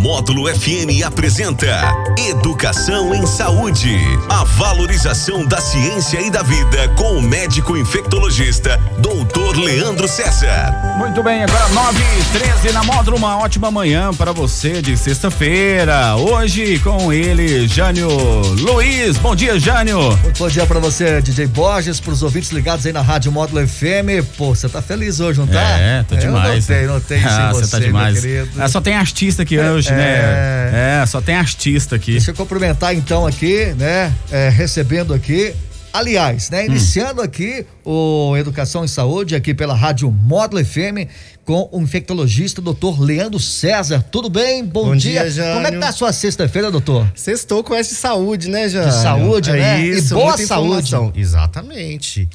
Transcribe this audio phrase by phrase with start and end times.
[0.00, 3.98] Módulo FM apresenta Educação em Saúde.
[4.30, 10.74] A valorização da ciência e da vida com o médico infectologista, doutor Leandro César.
[10.96, 13.18] Muito bem, agora 9 e 13 na Módulo.
[13.18, 16.16] Uma ótima manhã para você de sexta-feira.
[16.16, 19.18] Hoje com ele, Jânio Luiz.
[19.18, 20.16] Bom dia, Jânio.
[20.22, 23.66] Muito bom dia para você, DJ Borges, para os ouvintes ligados aí na Rádio Módulo
[23.66, 24.24] FM.
[24.38, 25.60] Pô, você tá feliz hoje, não tá?
[25.60, 26.70] É, tô demais.
[26.70, 28.18] Eu notei, notei ah, você, tá demais.
[28.18, 28.50] querido.
[28.58, 31.02] Ah, só tem artista aqui hoje, é, né?
[31.02, 32.12] É, só tem artista aqui.
[32.12, 34.12] Deixa eu cumprimentar então aqui, né?
[34.30, 35.54] É, recebendo aqui
[35.92, 37.24] Aliás, né, iniciando hum.
[37.24, 41.10] aqui o Educação em Saúde aqui pela Rádio Módulo FM
[41.44, 44.04] com o infectologista doutor Leandro César.
[44.10, 44.64] Tudo bem?
[44.64, 45.22] Bom, Bom dia.
[45.22, 45.54] dia Jânio.
[45.54, 47.10] Como é que tá a sua sexta-feira, doutor?
[47.14, 48.88] Sextou com essa de saúde, né, Jânio?
[48.88, 49.80] De saúde, é né?
[49.80, 50.68] Isso, e boa muita saúde.
[50.68, 51.12] informação.
[51.16, 52.28] Exatamente.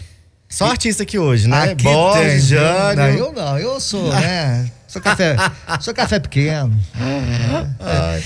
[0.49, 1.71] Só artista aqui hoje, né?
[1.71, 2.95] Aqui Borges, tem, Jânio.
[2.95, 4.69] Não, eu não, eu sou, né?
[4.95, 5.35] Sou café,
[5.81, 6.73] sou café pequeno.
[7.81, 8.23] É.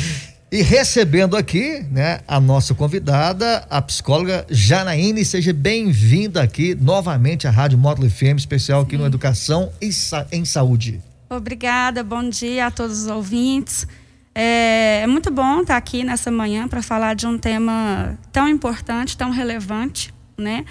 [0.51, 7.49] E recebendo aqui, né, a nossa convidada, a psicóloga Janaíne, seja bem-vinda aqui novamente à
[7.49, 11.01] Rádio Módulo FM, especial aqui no Educação em, Sa em Saúde.
[11.27, 13.87] Obrigada, bom dia a todos os ouvintes.
[14.35, 19.17] É, é muito bom estar aqui nessa manhã para falar de um tema tão importante,
[19.17, 20.65] tão relevante, né?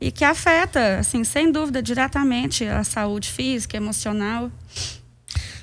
[0.00, 4.50] E que afeta, assim, sem dúvida, diretamente a saúde física, emocional.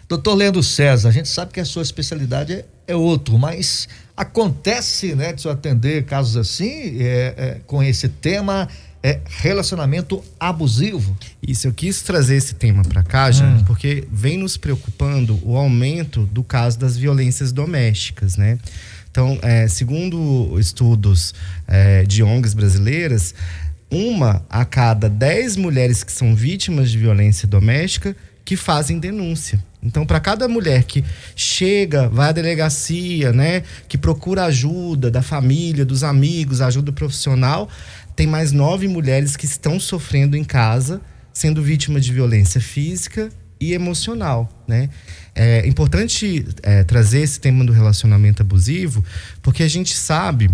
[0.10, 5.14] Doutor Leandro César, a gente sabe que a sua especialidade é, é outro, mas acontece,
[5.14, 8.68] né, de se atender casos assim, é, é, com esse tema,
[9.04, 11.16] é relacionamento abusivo.
[11.48, 13.64] Isso, eu quis trazer esse tema para cá, já, hum.
[13.68, 18.58] porque vem nos preocupando o aumento do caso das violências domésticas, né?
[19.12, 21.36] Então, é, segundo estudos
[21.68, 23.36] é, de ONGs brasileiras,
[23.92, 28.16] uma a cada dez mulheres que são vítimas de violência doméstica
[28.50, 29.64] que fazem denúncia.
[29.80, 31.06] Então, para cada mulher que
[31.36, 37.70] chega, vai à delegacia, né, que procura ajuda da família, dos amigos, ajuda profissional,
[38.16, 41.00] tem mais nove mulheres que estão sofrendo em casa,
[41.32, 43.30] sendo vítima de violência física
[43.62, 44.90] e emocional, né?
[45.36, 49.06] É importante é, trazer esse tema do relacionamento abusivo,
[49.44, 50.50] porque a gente sabe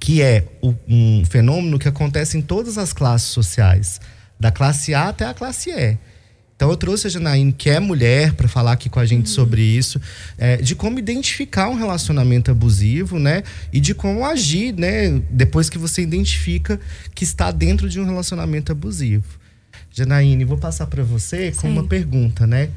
[0.00, 0.46] que é
[0.88, 4.00] um fenômeno que acontece em todas as classes sociais,
[4.40, 5.98] da classe A até a classe E.
[6.58, 9.32] Então eu trouxe a Janaíne, que é mulher, para falar aqui com a gente uhum.
[9.32, 10.00] sobre isso,
[10.36, 13.44] é, de como identificar um relacionamento abusivo, né?
[13.72, 15.22] E de como agir, né?
[15.30, 16.80] Depois que você identifica
[17.14, 19.38] que está dentro de um relacionamento abusivo.
[19.92, 21.60] Janaíne, vou passar para você Sim.
[21.60, 22.70] com uma pergunta, né?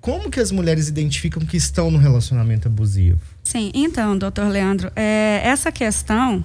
[0.00, 3.20] Como que as mulheres identificam que estão no relacionamento abusivo?
[3.44, 6.44] Sim, então, doutor Leandro, é, essa questão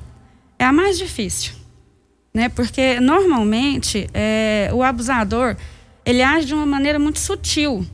[0.59, 1.53] é a mais difícil,
[2.31, 2.49] né?
[2.49, 5.57] Porque normalmente é, o abusador
[6.05, 7.85] ele age de uma maneira muito sutil,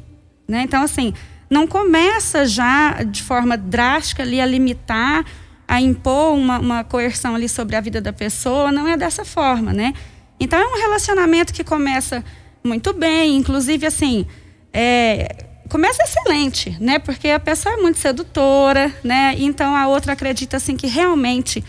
[0.47, 0.61] né?
[0.63, 1.13] Então, assim,
[1.49, 5.25] não começa já de forma drástica ali a limitar,
[5.67, 9.73] a impor uma, uma coerção ali sobre a vida da pessoa, não é dessa forma,
[9.73, 9.93] né?
[10.39, 12.23] Então, é um relacionamento que começa
[12.63, 14.25] muito bem, inclusive, assim,
[14.73, 16.97] é, começa excelente, né?
[16.99, 19.35] Porque a pessoa é muito sedutora, né?
[19.37, 21.67] Então, a outra acredita, assim, que realmente está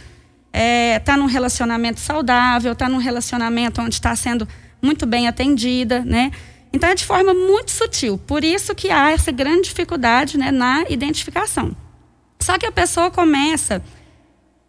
[0.53, 4.49] é, tá num relacionamento saudável, está num relacionamento onde está sendo
[4.83, 6.31] muito bem atendida, né?
[6.73, 8.19] Então é de forma muito sutil.
[8.19, 11.75] Por isso que há essa grande dificuldade né, na identificação.
[12.39, 13.83] Só que a pessoa começa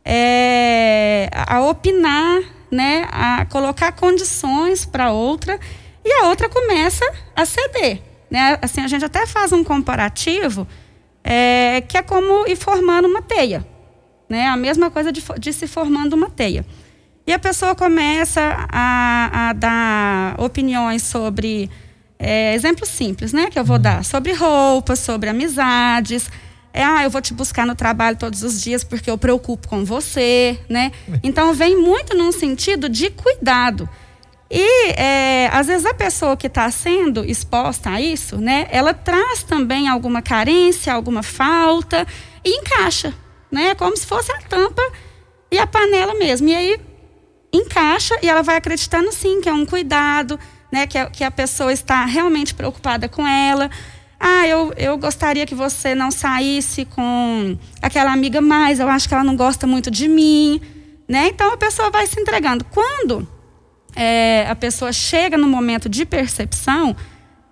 [0.03, 2.41] é, a opinar,
[2.71, 5.59] né, a colocar condições para outra
[6.03, 7.05] e a outra começa
[7.35, 8.01] a ceder.
[8.29, 8.57] Né?
[8.61, 10.67] Assim, a gente até faz um comparativo
[11.23, 13.65] é, que é como ir formando uma teia.
[14.27, 14.47] Né?
[14.47, 16.65] A mesma coisa de, de se formando uma teia.
[17.25, 21.69] E a pessoa começa a, a dar opiniões sobre
[22.17, 23.49] é, exemplos simples, né?
[23.49, 23.81] Que eu vou uhum.
[23.81, 26.29] dar sobre roupas, sobre amizades.
[26.73, 29.83] É, ah, eu vou te buscar no trabalho todos os dias porque eu preocupo com
[29.83, 30.91] você, né?
[31.23, 33.89] Então vem muito num sentido de cuidado.
[34.49, 38.67] E é, às vezes a pessoa que está sendo exposta a isso, né?
[38.69, 42.05] Ela traz também alguma carência, alguma falta
[42.43, 43.13] e encaixa,
[43.49, 43.73] né?
[43.75, 44.81] Como se fosse a tampa
[45.49, 46.49] e a panela mesmo.
[46.49, 46.90] E aí
[47.53, 50.39] encaixa e ela vai acreditando sim que é um cuidado,
[50.71, 53.69] né, que a, que a pessoa está realmente preocupada com ela.
[54.19, 59.13] Ah, eu, eu gostaria que você não saísse com aquela amiga mais, eu acho que
[59.13, 60.61] ela não gosta muito de mim.
[61.07, 61.27] Né?
[61.27, 62.63] Então a pessoa vai se entregando.
[62.65, 63.27] Quando
[63.95, 66.95] é, a pessoa chega no momento de percepção,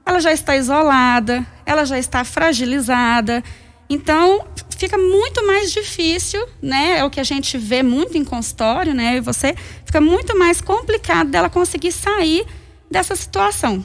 [0.06, 3.44] ela já está isolada, ela já está fragilizada.
[3.90, 4.46] Então,
[4.80, 7.00] fica muito mais difícil, né?
[7.00, 9.18] É o que a gente vê muito em consultório, né?
[9.18, 9.54] E você
[9.86, 12.46] fica muito mais complicado dela conseguir sair
[12.90, 13.84] dessa situação.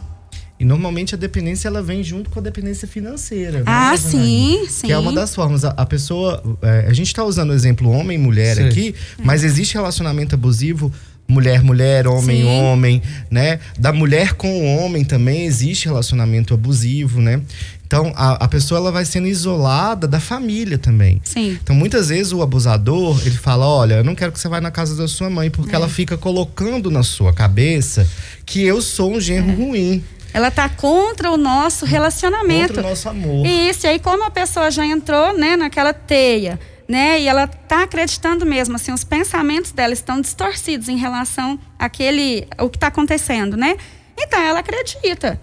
[0.58, 3.58] E normalmente a dependência ela vem junto com a dependência financeira.
[3.58, 4.86] né, Ah, sim, sim.
[4.86, 5.64] Que é uma das formas.
[5.64, 6.40] A, a pessoa.
[6.62, 8.68] é, a gente está usando o exemplo homem e mulher Sim.
[8.68, 10.92] aqui, mas existe relacionamento abusivo.
[11.26, 12.48] Mulher, mulher, homem, Sim.
[12.48, 13.58] homem, né?
[13.78, 17.40] Da mulher com o homem também existe relacionamento abusivo, né?
[17.86, 21.20] Então a, a pessoa ela vai sendo isolada da família também.
[21.24, 21.58] Sim.
[21.62, 24.70] Então, muitas vezes o abusador, ele fala: "Olha, eu não quero que você vá na
[24.70, 25.76] casa da sua mãe, porque É.
[25.76, 28.08] ela fica colocando na sua cabeça
[28.46, 29.54] que eu sou um genro É.
[29.54, 32.68] ruim, Ela tá contra o nosso relacionamento.
[32.74, 33.46] contra o nosso amor".
[33.46, 36.58] Isso, e aí como a pessoa já entrou, né, naquela teia,
[36.88, 42.46] né, e ela tá acreditando mesmo, assim, os pensamentos dela estão distorcidos em relação àquele,
[42.58, 43.76] o que está acontecendo, né?
[44.18, 45.40] Então ela acredita.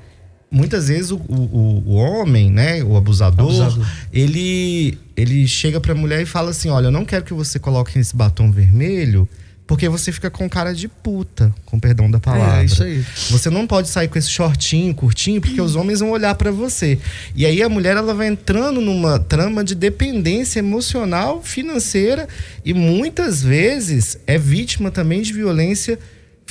[0.52, 3.88] Muitas vezes o, o, o homem, né, o abusador, Abusador.
[4.12, 7.98] ele ele chega pra mulher e fala assim: "Olha, eu não quero que você coloque
[7.98, 9.30] esse batom vermelho,
[9.66, 12.62] porque você fica com cara de puta, com perdão da palavra.
[12.62, 13.02] É, isso aí.
[13.30, 17.00] Você não pode sair com esse shortinho curtinho, porque os homens vão olhar pra você.
[17.34, 22.28] E aí a mulher ela vai entrando numa trama de dependência emocional, financeira
[22.66, 25.98] e muitas vezes é vítima também de violência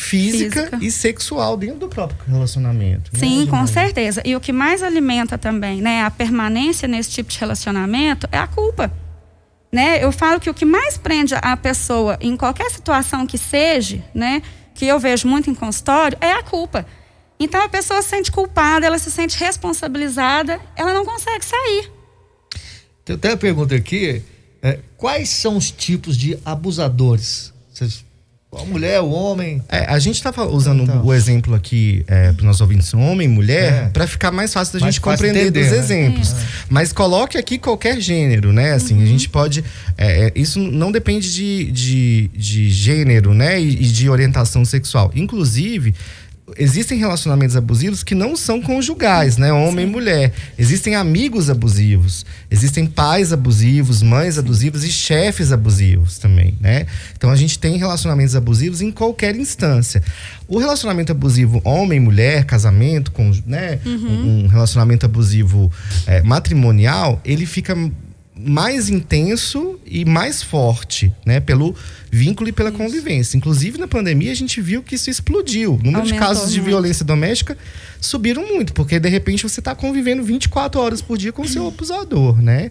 [0.00, 0.79] física, Física.
[0.81, 3.11] e sexual dentro do próprio relacionamento.
[3.12, 4.23] né, Sim, com certeza.
[4.25, 8.47] E o que mais alimenta também, né, a permanência nesse tipo de relacionamento é a
[8.47, 8.91] culpa.
[9.70, 10.02] Né?
[10.02, 14.43] Eu falo que o que mais prende a pessoa em qualquer situação que seja, né,
[14.75, 16.87] que eu vejo muito em consultório, é a culpa.
[17.38, 21.91] Então a pessoa se sente culpada, ela se sente responsabilizada, ela não consegue sair.
[23.05, 24.23] Tem até uma pergunta aqui:
[24.62, 27.52] é, quais são os tipos de abusadores?
[27.73, 28.05] Vocês,
[28.52, 29.62] a mulher, o homem?
[29.69, 31.05] É, a gente estava usando Então.
[31.05, 33.88] o exemplo aqui é, para os nossos ouvintes, homem e mulher, É.
[33.91, 35.79] para ficar mais fácil da Mais gente fácil compreender entender, dos né?
[35.79, 36.35] exemplos.
[36.69, 38.73] Mas coloque aqui qualquer gênero, né?
[38.73, 39.64] Assim, a gente pode.
[39.97, 43.61] é, é, isso não depende de, de, de gênero, né?
[43.61, 45.11] E, e de orientação sexual.
[45.14, 45.94] Inclusive.
[46.56, 49.52] Existem relacionamentos abusivos que não são conjugais, né?
[49.52, 50.32] Homem e mulher.
[50.58, 56.87] Existem amigos abusivos, existem pais abusivos, mães abusivas e chefes abusivos também, né?
[57.17, 60.02] Então a gente tem relacionamentos abusivos em qualquer instância.
[60.49, 63.79] O relacionamento abusivo homem-mulher, casamento, com, né?
[63.85, 65.70] Um, um relacionamento abusivo
[66.06, 67.76] é, matrimonial, ele fica
[68.44, 71.40] mais intenso e mais forte, né?
[71.40, 71.75] Pelo
[72.10, 73.37] vínculo e pela convivência.
[73.37, 75.75] Inclusive, na pandemia, a gente viu que isso explodiu.
[75.75, 76.69] O número de Aumentou casos de muito.
[76.69, 77.56] violência doméstica
[78.00, 81.66] subiram muito, porque de repente você está convivendo 24 horas por dia com o seu
[81.69, 82.70] abusador, né?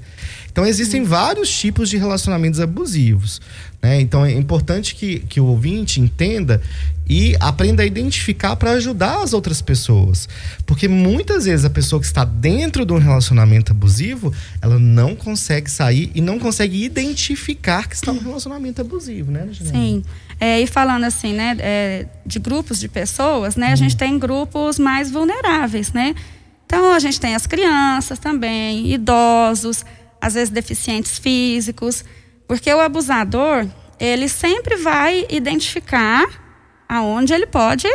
[0.51, 3.39] Então existem vários tipos de relacionamentos abusivos.
[3.81, 4.01] Né?
[4.01, 6.61] Então é importante que, que o ouvinte entenda
[7.07, 10.29] e aprenda a identificar para ajudar as outras pessoas.
[10.65, 14.31] Porque muitas vezes a pessoa que está dentro de um relacionamento abusivo,
[14.61, 19.49] ela não consegue sair e não consegue identificar que está num relacionamento abusivo, né?
[19.53, 20.03] Sim.
[20.39, 24.77] É, e falando assim, né, é, de grupos de pessoas, né, a gente tem grupos
[24.77, 26.15] mais vulneráveis, né?
[26.65, 29.83] Então a gente tem as crianças também, idosos,
[30.21, 32.05] às vezes deficientes físicos,
[32.49, 33.67] porque o abusador,
[33.99, 36.27] ele sempre vai identificar
[36.89, 37.87] aonde ele pode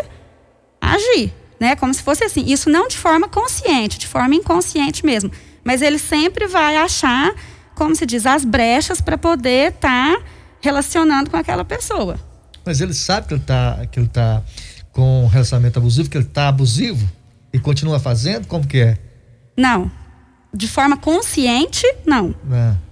[0.81, 1.75] agir, né?
[1.75, 5.29] Como se fosse assim, isso não de forma consciente, de forma inconsciente mesmo,
[5.65, 7.35] mas ele sempre vai achar,
[7.75, 10.23] como se diz, as brechas para poder estar
[10.61, 12.17] relacionando com aquela pessoa.
[12.65, 14.41] Mas ele sabe que ele tá, que ele tá
[14.93, 17.11] com um relacionamento abusivo, que ele tá abusivo
[17.53, 18.47] e continua fazendo?
[18.47, 18.99] Como que é?
[19.57, 19.91] Não.
[20.55, 22.33] De forma consciente, não.
[22.53, 22.84] É.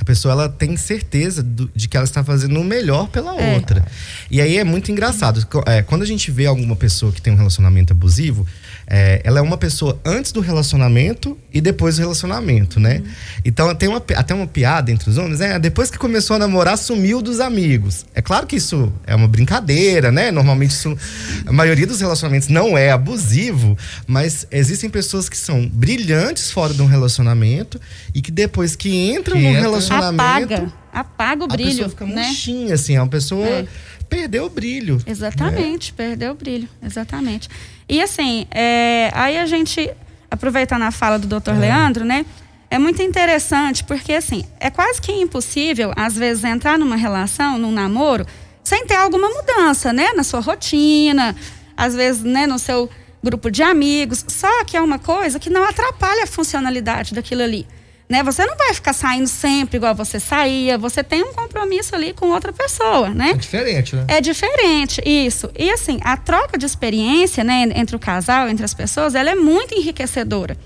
[0.00, 3.54] A pessoa ela tem certeza do- de que ela está fazendo o melhor pela É.
[3.56, 3.84] outra.
[4.30, 5.44] E aí é muito engraçado.
[5.66, 8.46] É, quando a gente vê alguma pessoa que tem um relacionamento abusivo,
[8.90, 13.02] é, ela é uma pessoa antes do relacionamento e depois do relacionamento, né?
[13.44, 16.78] Então tem uma, até uma piada entre os homens, é, depois que começou a namorar,
[16.78, 18.06] sumiu dos amigos.
[18.14, 20.30] É claro que isso é uma brincadeira, né?
[20.30, 20.96] Normalmente isso,
[21.46, 23.76] a maioria dos relacionamentos não é abusivo,
[24.06, 27.78] mas existem pessoas que são brilhantes fora de um relacionamento
[28.14, 30.22] e que depois que entram Que no entra- relacionamento
[30.54, 30.72] Apaga.
[30.90, 31.68] Apaga o a brilho.
[31.70, 32.22] pessoa fica né?
[32.26, 33.66] murchinha, assim, a pessoa É.
[34.08, 35.00] perdeu o brilho.
[35.06, 37.48] Exatamente, perdeu o brilho, exatamente.
[37.88, 39.90] E assim, é, aí a gente,
[40.30, 41.52] aproveitando a fala do Dr.
[41.58, 42.24] Leandro, né?
[42.70, 47.72] É muito interessante, porque assim, é quase que impossível, às vezes, entrar numa relação, num
[47.72, 48.26] namoro,
[48.62, 50.12] sem ter alguma mudança, né?
[50.14, 51.34] Na sua rotina,
[51.76, 52.90] às vezes, né, no seu
[53.22, 54.24] grupo de amigos.
[54.28, 57.66] Só que é uma coisa que não atrapalha a funcionalidade daquilo ali.
[58.08, 58.22] Né?
[58.22, 62.28] Você não vai ficar saindo sempre igual você saía, você tem um compromisso ali com
[62.30, 63.32] outra pessoa, né?
[63.32, 64.04] É diferente, né?
[64.08, 65.50] É diferente, isso.
[65.56, 69.34] E assim, a troca de experiência, né, entre o casal, entre as pessoas, ela é
[69.34, 70.56] muito enriquecedora.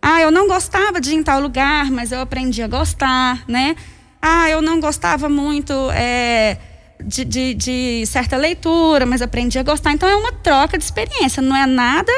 [0.00, 3.74] Ah, eu não gostava de ir em tal lugar, mas eu aprendi a gostar, né?
[4.22, 6.58] Ah, eu não gostava muito é,
[7.02, 9.92] de, de, de certa leitura, mas aprendi a gostar.
[9.92, 12.12] Então é uma troca de experiência, não é nada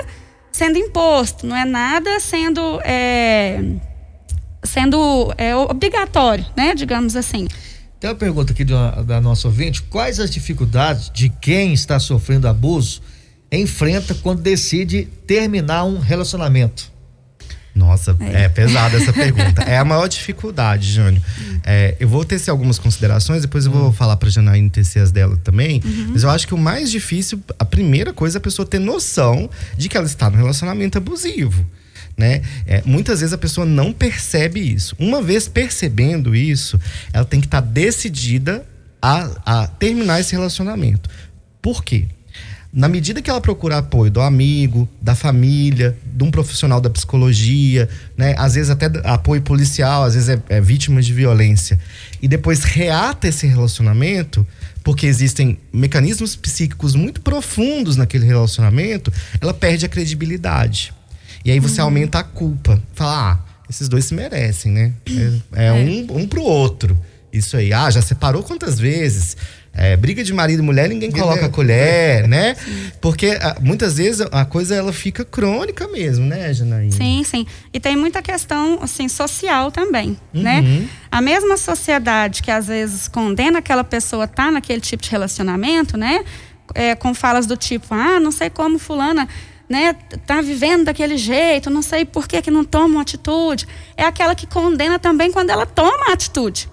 [0.52, 3.60] sendo imposto, não é nada sendo é,
[4.66, 6.74] sendo é, obrigatório, né?
[6.74, 7.48] Digamos assim.
[7.98, 12.46] Tem uma pergunta aqui da, da nossa ouvinte: quais as dificuldades de quem está sofrendo
[12.46, 13.00] abuso
[13.50, 16.96] enfrenta quando decide terminar um relacionamento?
[17.76, 19.62] Nossa, é, é pesada essa pergunta.
[19.66, 21.20] É a maior dificuldade, Jânio.
[21.64, 25.36] É, eu vou tecer algumas considerações, depois eu vou falar para Janaína tecer as dela
[25.36, 25.82] também.
[25.84, 26.10] Uhum.
[26.12, 29.50] Mas eu acho que o mais difícil, a primeira coisa é a pessoa ter noção
[29.76, 31.66] de que ela está no relacionamento abusivo.
[32.16, 32.40] Né?
[32.66, 34.96] É, muitas vezes a pessoa não percebe isso.
[34.98, 36.80] Uma vez percebendo isso,
[37.12, 38.66] ela tem que estar tá decidida
[39.02, 41.10] a, a terminar esse relacionamento.
[41.60, 42.08] Por quê?
[42.76, 47.88] na medida que ela procura apoio do amigo, da família, de um profissional da psicologia,
[48.14, 48.34] né?
[48.36, 51.80] Às vezes até apoio policial, às vezes é, é vítima de violência.
[52.20, 54.46] E depois reata esse relacionamento,
[54.84, 60.92] porque existem mecanismos psíquicos muito profundos naquele relacionamento, ela perde a credibilidade.
[61.46, 61.86] E aí você uhum.
[61.86, 62.82] aumenta a culpa.
[62.92, 63.38] Fala, ah,
[63.70, 64.92] esses dois se merecem, né?
[65.54, 65.72] É, é, é.
[65.72, 66.98] um, um pro outro.
[67.32, 67.72] Isso aí.
[67.72, 69.36] Ah, já separou quantas vezes?
[69.72, 72.56] É, briga de marido e mulher, ninguém coloca a colher, né?
[72.64, 72.90] Sim.
[73.00, 76.90] Porque ah, muitas vezes a coisa ela fica crônica mesmo, né, Janaína?
[76.90, 77.46] Sim, sim.
[77.72, 80.60] E tem muita questão assim social também, né?
[80.60, 80.80] uhum.
[80.80, 80.88] né?
[81.12, 85.10] A mesma sociedade que às vezes condena aquela pessoa a estar tá naquele tipo de
[85.10, 86.24] relacionamento, né?
[86.74, 89.28] É, com falas do tipo, ah, não sei como fulana
[89.68, 89.94] né,
[90.26, 93.66] tá vivendo daquele jeito, não sei por que, que não toma uma atitude.
[93.96, 96.68] É aquela que condena também quando ela toma a atitude.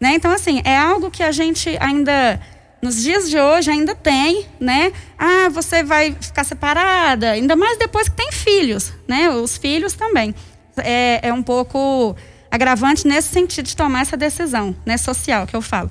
[0.00, 0.14] Né?
[0.14, 2.40] Então, assim, é algo que a gente ainda,
[2.82, 4.92] nos dias de hoje, ainda tem, né?
[5.18, 9.28] Ah, você vai ficar separada, ainda mais depois que tem filhos, né?
[9.28, 10.34] Os filhos também.
[10.78, 12.16] É, é um pouco
[12.50, 14.96] agravante nesse sentido de tomar essa decisão, né?
[14.96, 15.90] Social, que eu falo.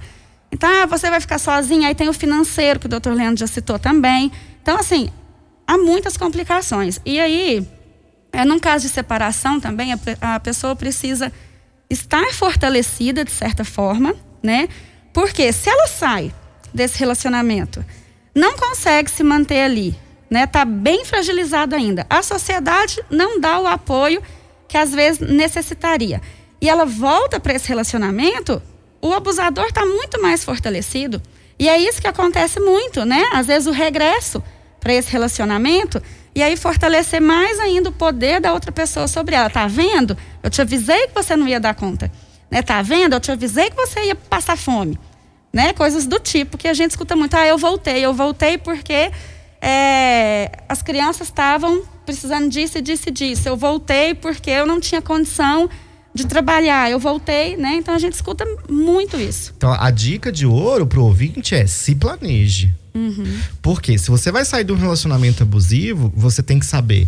[0.51, 3.45] Então, ah, você vai ficar sozinha, aí tem o financeiro, que o doutor Leandro já
[3.45, 4.31] citou também.
[4.63, 5.11] Então, assim,
[5.69, 6.99] há muitas complicações.
[7.05, 7.63] E aí,
[8.33, 9.99] é, num caso de separação também, a,
[10.35, 11.31] a pessoa precisa
[11.87, 14.67] estar fortalecida de certa forma, né?
[15.13, 16.33] Porque se ela sai
[16.73, 17.85] desse relacionamento,
[18.33, 19.95] não consegue se manter ali,
[20.27, 20.47] né?
[20.47, 22.03] Tá bem fragilizado ainda.
[22.09, 24.23] A sociedade não dá o apoio
[24.67, 26.19] que às vezes necessitaria.
[26.59, 28.59] E ela volta para esse relacionamento,
[28.99, 31.21] o abusador está muito mais fortalecido.
[31.59, 33.29] E é isso que acontece muito, né?
[33.31, 34.43] Às vezes o regresso
[34.79, 36.01] para esse relacionamento
[36.33, 39.49] e aí fortalecer mais ainda o poder da outra pessoa sobre ela.
[39.49, 40.17] Tá vendo?
[40.41, 42.11] Eu te avisei que você não ia dar conta.
[42.49, 42.61] Né?
[42.61, 43.13] Tá vendo?
[43.13, 44.97] Eu te avisei que você ia passar fome.
[45.51, 45.73] Né?
[45.73, 47.35] Coisas do tipo que a gente escuta muito.
[47.35, 48.05] Ah, eu voltei.
[48.05, 49.11] Eu voltei porque
[49.61, 53.49] é, as crianças estavam precisando disso e disso e disso.
[53.49, 55.69] Eu voltei porque eu não tinha condição
[56.13, 56.89] de trabalhar.
[56.89, 57.75] Eu voltei, né?
[57.75, 59.53] Então a gente escuta muito isso.
[59.57, 62.73] Então a dica de ouro pro ouvinte é se planeje.
[62.99, 63.39] Uhum.
[63.61, 67.07] Porque se você vai sair de um relacionamento abusivo, você tem que saber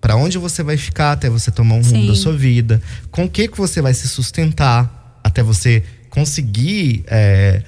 [0.00, 2.06] para onde você vai ficar até você tomar um rumo Sim.
[2.06, 7.62] da sua vida, com o que que você vai se sustentar até você conseguir é,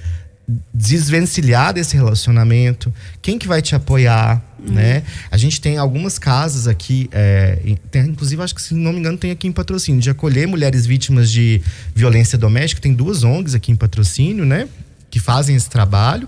[0.73, 4.73] desvencilhar desse relacionamento, quem que vai te apoiar, uhum.
[4.73, 5.03] né?
[5.29, 9.17] A gente tem algumas casas aqui, é, tem, inclusive acho que se não me engano
[9.17, 11.61] tem aqui em patrocínio, de acolher mulheres vítimas de
[11.93, 14.69] violência doméstica, tem duas ONGs aqui em patrocínio, né?
[15.09, 16.27] Que fazem esse trabalho.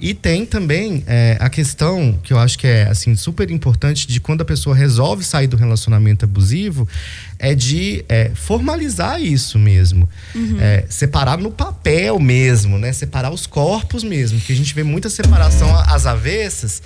[0.00, 4.20] E tem também é, a questão que eu acho que é assim super importante de
[4.20, 6.88] quando a pessoa resolve sair do relacionamento abusivo
[7.36, 10.60] é de é, formalizar isso mesmo, uhum.
[10.60, 12.92] é, separar no papel mesmo, né?
[12.92, 16.80] Separar os corpos mesmo, que a gente vê muita separação às avessas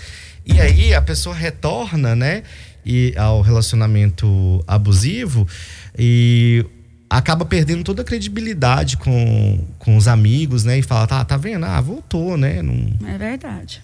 [0.45, 2.43] e aí a pessoa retorna, né?
[2.85, 5.47] E ao relacionamento abusivo
[5.97, 6.65] e
[7.19, 10.79] acaba perdendo toda a credibilidade com, com os amigos, né?
[10.79, 11.65] E fala, tá, tá vendo?
[11.65, 12.63] Ah, voltou, né?
[12.63, 13.09] Não...
[13.09, 13.83] É verdade.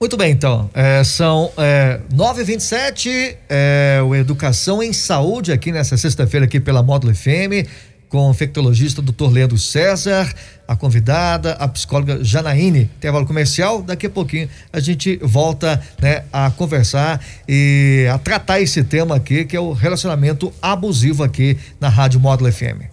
[0.00, 0.70] Muito bem, então.
[0.74, 7.14] É, são é, 9h27, é, o Educação em Saúde, aqui nessa sexta-feira, aqui pela Módulo
[7.14, 7.68] FM
[8.12, 9.30] com o infectologista Dr.
[9.32, 10.30] Leandro César,
[10.68, 12.90] a convidada, a psicóloga Janaíne.
[12.98, 18.84] Intervalo comercial, daqui a pouquinho a gente volta né, a conversar e a tratar esse
[18.84, 22.84] tema aqui, que é o relacionamento abusivo aqui na Rádio Módulo FM.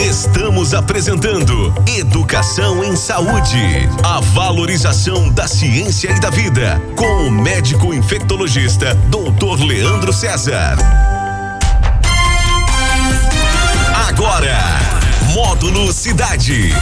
[0.00, 3.58] Estamos apresentando Educação em Saúde,
[4.02, 9.62] a valorização da ciência e da vida, com o médico infectologista Dr.
[9.62, 11.15] Leandro César.
[14.26, 14.58] Agora,
[15.32, 16.74] Módulo Cidade.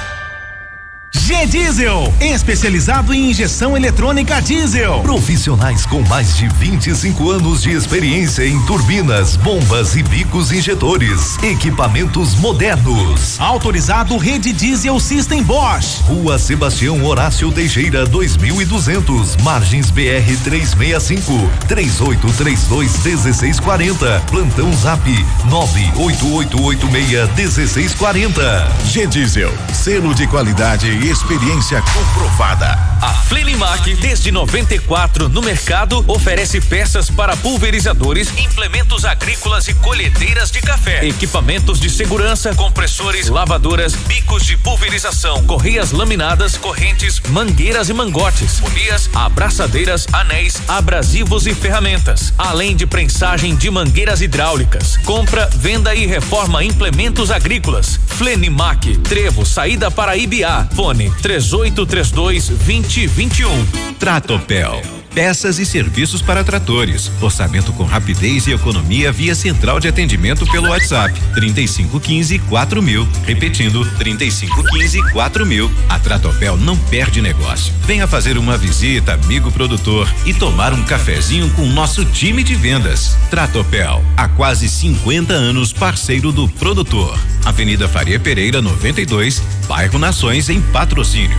[1.31, 4.99] G Diesel, especializado em injeção eletrônica diesel.
[4.99, 11.37] Profissionais com mais de 25 anos de experiência em turbinas, bombas e bicos injetores.
[11.41, 13.39] Equipamentos modernos.
[13.39, 16.01] Autorizado Rede Diesel System Bosch.
[16.01, 24.19] Rua Sebastião Horácio Teixeira 2200, Margens BR 365, 3832 1640.
[24.29, 25.01] Plantão Zap
[25.45, 28.67] 98886 1640.
[28.85, 32.67] G Diesel, selo de qualidade e experiência comprovada.
[32.99, 40.61] A Flenimac, desde 94 no mercado, oferece peças para pulverizadores, implementos agrícolas e colhedeiras de
[40.61, 48.59] café, equipamentos de segurança, compressores, lavadoras, bicos de pulverização, correias laminadas, correntes, mangueiras e mangotes,
[48.59, 54.97] polias, abraçadeiras, anéis, abrasivos e ferramentas, além de prensagem de mangueiras hidráulicas.
[55.05, 57.99] Compra, venda e reforma implementos agrícolas.
[58.07, 60.67] Flenimac, Trevo, saída para Ibiá.
[61.01, 63.67] Fone 3832 2021.
[63.97, 65.00] Tratopel.
[65.13, 67.11] Peças e serviços para tratores.
[67.19, 73.07] Orçamento com rapidez e economia via central de atendimento pelo WhatsApp 3515 4000.
[73.25, 75.71] Repetindo 3515 4000.
[75.89, 77.73] A Tratopel não perde negócio.
[77.85, 82.55] Venha fazer uma visita, amigo produtor, e tomar um cafezinho com o nosso time de
[82.55, 83.17] vendas.
[83.29, 87.19] Tratopel, há quase 50 anos parceiro do produtor.
[87.43, 91.37] Avenida Faria Pereira 92, bairro Nações em patrocínio.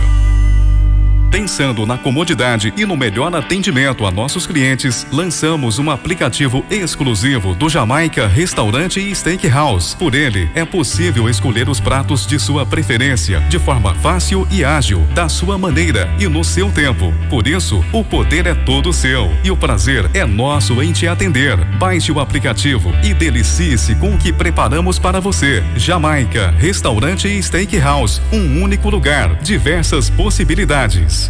[1.33, 7.67] Pensando na comodidade e no melhor atendimento a nossos clientes, lançamos um aplicativo exclusivo do
[7.67, 9.95] Jamaica Restaurante e Steakhouse.
[9.95, 14.99] Por ele, é possível escolher os pratos de sua preferência, de forma fácil e ágil,
[15.15, 17.11] da sua maneira e no seu tempo.
[17.31, 21.57] Por isso, o poder é todo seu e o prazer é nosso em te atender.
[21.79, 25.63] Baixe o aplicativo e delicie-se com o que preparamos para você.
[25.75, 31.22] Jamaica Restaurante e Steakhouse, um único lugar, diversas possibilidades.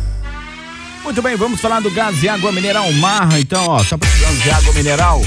[1.04, 3.38] Muito bem, vamos falar do gás e água mineral Marra.
[3.38, 5.22] Então, ó, tá precisando de água mineral?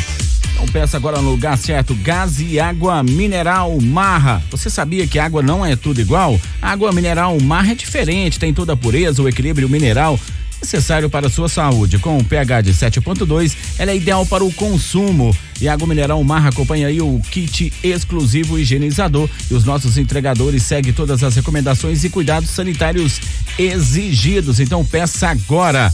[0.54, 4.42] Então peça agora no lugar certo, gás e água mineral Marra.
[4.50, 6.40] Você sabia que água não é tudo igual?
[6.62, 10.18] Água mineral Marra é diferente, tem toda a pureza, o equilíbrio mineral
[10.60, 11.98] necessário para a sua saúde.
[11.98, 15.36] Com um pH de 7.2, ela é ideal para o consumo.
[15.60, 20.62] E a Água Mineral Marra acompanha aí o kit exclusivo higienizador e os nossos entregadores
[20.62, 23.18] seguem todas as recomendações e cuidados sanitários
[23.58, 24.60] exigidos.
[24.60, 25.90] Então peça agora.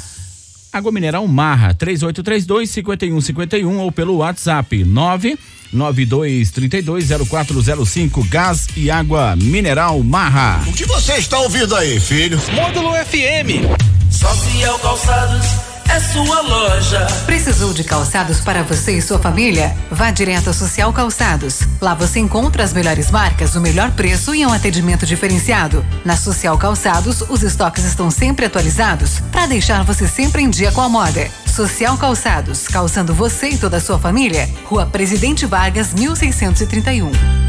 [0.72, 5.38] Água Mineral Marra, 3832 5151 ou pelo WhatsApp 9
[5.74, 10.62] 92320405 Gás e Água Mineral Marra.
[10.66, 12.38] O que você está ouvindo aí, filho?
[12.54, 13.91] Módulo FM.
[14.12, 15.46] Social Calçados
[15.88, 17.06] é sua loja.
[17.24, 19.74] Precisou de calçados para você e sua família?
[19.90, 21.60] Vá direto a Social Calçados.
[21.80, 25.84] Lá você encontra as melhores marcas, o melhor preço e um atendimento diferenciado.
[26.04, 30.82] Na Social Calçados, os estoques estão sempre atualizados para deixar você sempre em dia com
[30.82, 31.30] a moda.
[31.46, 34.48] Social Calçados, calçando você e toda a sua família.
[34.66, 37.41] Rua Presidente Vargas, 1631.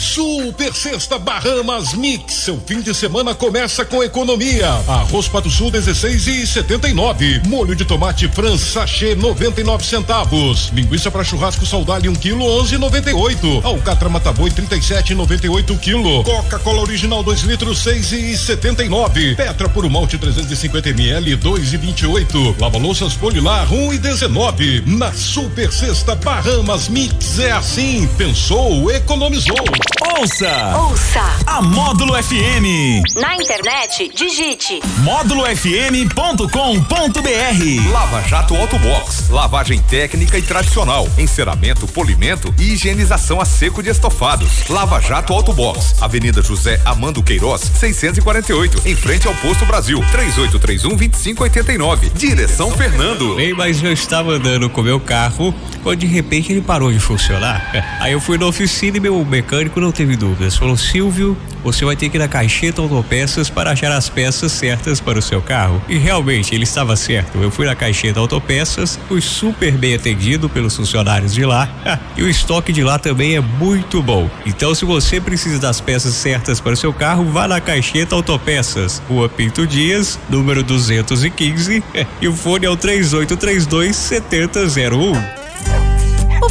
[0.00, 2.32] Super Sexta Bahamas Mix.
[2.32, 4.66] Seu fim de semana começa com economia.
[4.88, 7.42] Arroz Pato Sul 16 e 79.
[7.46, 10.70] Molho de tomate Franz sachê 99 centavos.
[10.72, 13.62] Linguiça para churrasco saudade 1 kg 11,98.
[13.62, 16.24] Alcatra Mataboi 37,98 kg.
[16.24, 19.34] Coca-Cola original 2 litros 6 e 79.
[19.34, 22.56] Petra por malte 350 ml 2 e 28.
[22.58, 24.82] Lava louças Polilar 1 e 19.
[24.86, 28.08] Na Super Sexta Bahamas Mix é assim.
[28.16, 29.56] Pensou, economizou.
[29.98, 30.76] Ouça!
[30.76, 31.20] Ouça!
[31.46, 33.02] A Módulo FM.
[33.20, 37.92] Na internet, digite módulofm.com.br.
[37.92, 44.68] Lava Jato Autobox, lavagem técnica e tradicional, enceramento, polimento e higienização a seco de estofados.
[44.68, 52.10] Lava Jato Autobox, Avenida José Amando Queiroz, 648, em frente ao Posto Brasil, 3831 2589.
[52.10, 53.34] Direção Fernando.
[53.36, 57.70] Bem, mas eu estava andando com meu carro quando de repente ele parou de funcionar.
[58.00, 60.56] Aí eu fui na oficina e meu mecânico não teve dúvidas.
[60.56, 65.00] Falou: Silvio, você vai ter que ir na caixeta autopeças para achar as peças certas
[65.00, 65.82] para o seu carro.
[65.88, 67.38] E realmente ele estava certo.
[67.38, 71.68] Eu fui na caixeta autopeças, fui super bem atendido pelos funcionários de lá
[72.16, 74.28] e o estoque de lá também é muito bom.
[74.46, 79.02] Então, se você precisa das peças certas para o seu carro, vá na caixeta autopeças,
[79.08, 81.82] Rua Pinto Dias, número 215
[82.20, 85.39] e o fone é o 3832 7001.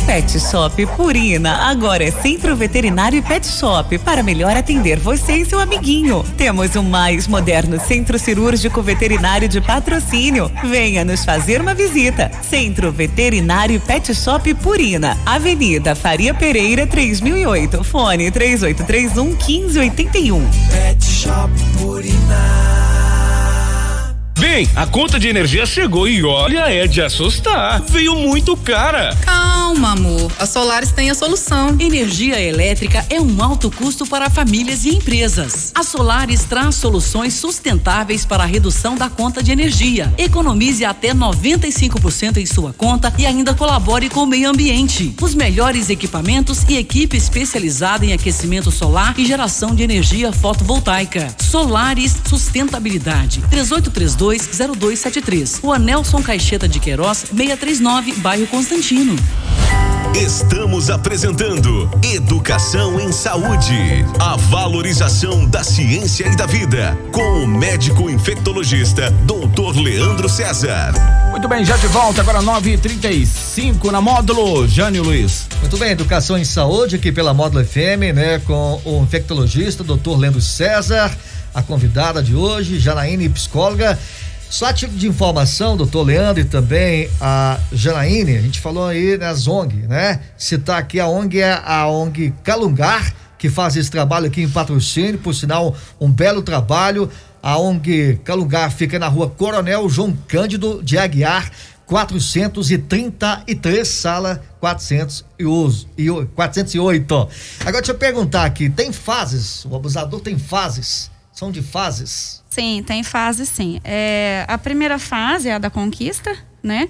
[0.09, 5.45] Pet Shop Purina agora é Centro Veterinário e Pet Shop para melhor atender você e
[5.45, 6.25] seu amiguinho.
[6.35, 10.51] Temos o mais moderno Centro Cirúrgico Veterinário de Patrocínio.
[10.63, 12.31] Venha nos fazer uma visita.
[12.41, 20.49] Centro Veterinário Pet Shop Purina, Avenida Faria Pereira 3008, fone 3831 1581.
[20.71, 22.68] Pet Shop Purina.
[24.75, 27.83] A conta de energia chegou e olha, é de assustar.
[27.83, 29.15] Veio muito cara.
[29.23, 30.31] Calma, amor.
[30.39, 31.77] A Solares tem a solução.
[31.79, 35.71] Energia elétrica é um alto custo para famílias e empresas.
[35.75, 40.11] A Solares traz soluções sustentáveis para a redução da conta de energia.
[40.17, 45.13] Economize até 95% em sua conta e ainda colabore com o meio ambiente.
[45.21, 51.27] Os melhores equipamentos e equipe especializada em aquecimento solar e geração de energia fotovoltaica.
[51.39, 53.41] Solares Sustentabilidade.
[53.51, 55.59] 3832 0273.
[55.61, 59.15] O Anelson Caixeta de Queiroz, 639, bairro Constantino.
[60.15, 64.03] Estamos apresentando Educação em Saúde.
[64.19, 66.97] A valorização da ciência e da vida.
[67.11, 70.93] Com o médico infectologista, doutor Leandro César.
[71.29, 74.67] Muito bem, já de volta, agora 9h35 na módulo.
[74.67, 75.47] Jânio Luiz.
[75.61, 78.39] Muito bem, Educação em Saúde aqui pela Módulo FM, né?
[78.39, 81.15] Com o infectologista, doutor Leandro César.
[81.53, 83.97] A convidada de hoje, Janaíne, psicóloga.
[84.49, 89.47] Só tipo de informação, doutor Leandro e também a Janaíne, a gente falou aí nas
[89.47, 90.21] ONG, né?
[90.35, 95.19] Citar aqui a ONG é a ONG Calungar, que faz esse trabalho aqui em patrocínio,
[95.19, 97.07] por sinal, um belo trabalho.
[97.43, 101.51] A ONG Calungar fica na rua Coronel João Cândido de Aguiar,
[101.85, 107.29] 433, sala 408.
[107.61, 109.63] Agora deixa eu perguntar aqui, tem fases?
[109.65, 111.11] O abusador tem fases?
[111.31, 112.38] São de fases?
[112.49, 113.79] Sim, tem fase sim.
[113.83, 116.89] É, a primeira fase é a da conquista, né?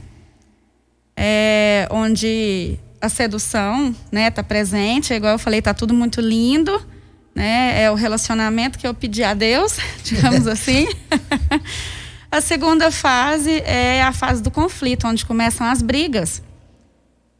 [1.16, 6.82] É, onde a sedução, né, tá presente, igual eu falei, tá tudo muito lindo,
[7.36, 7.82] né?
[7.82, 10.88] É o relacionamento que eu pedi a Deus, digamos assim.
[12.32, 16.42] a segunda fase é a fase do conflito, onde começam as brigas.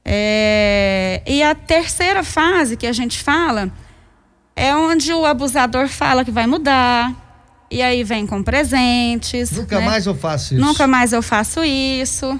[0.04, 3.72] É, e a terceira fase que a gente fala
[4.56, 7.29] é onde o abusador fala que vai mudar,
[7.72, 9.52] e aí vem com presentes.
[9.52, 9.86] Nunca né?
[9.86, 10.64] mais eu faço isso.
[10.64, 12.40] Nunca mais eu faço isso.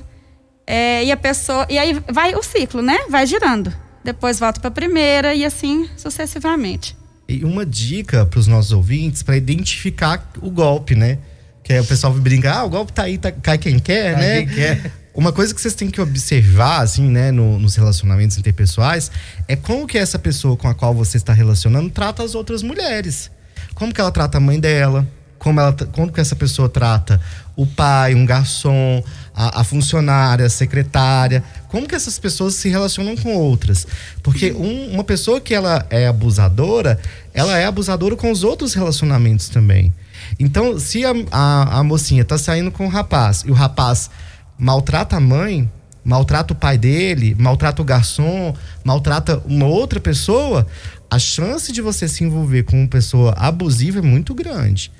[0.66, 1.66] É, e a pessoa.
[1.70, 2.98] E aí vai o ciclo, né?
[3.10, 3.74] Vai girando.
[4.04, 6.96] Depois volta para a primeira e assim sucessivamente.
[7.28, 11.20] E uma dica para os nossos ouvintes para identificar o golpe, né?
[11.64, 14.22] Que aí o pessoal brinca, ah, o golpe tá aí, tá, cai quem quer, Cai
[14.22, 14.38] né?
[14.46, 14.92] quem quer.
[15.14, 19.12] Uma coisa que vocês têm que observar, assim, né, no- nos relacionamentos interpessoais,
[19.48, 23.30] é como que essa pessoa com a qual você está relacionando trata as outras mulheres.
[23.76, 25.06] Como que ela trata a mãe dela,
[25.40, 27.20] como, ela, como que essa pessoa trata
[27.56, 31.44] o pai, um garçom, a, a funcionária, a secretária.
[31.70, 33.88] Como que essas pessoas se relacionam com outras?
[34.22, 37.00] Porque um- uma pessoa que ela é abusadora,
[37.34, 39.94] ela é abusadora com os outros relacionamentos também.
[40.40, 44.10] Então, se a, a, a mocinha tá saindo com o rapaz e o rapaz
[44.58, 45.70] maltrata a mãe,
[46.04, 50.68] maltrata o pai dele, maltrata o garçom, maltrata uma outra pessoa,
[51.10, 54.92] a chance de você se envolver com uma pessoa abusiva é muito grande.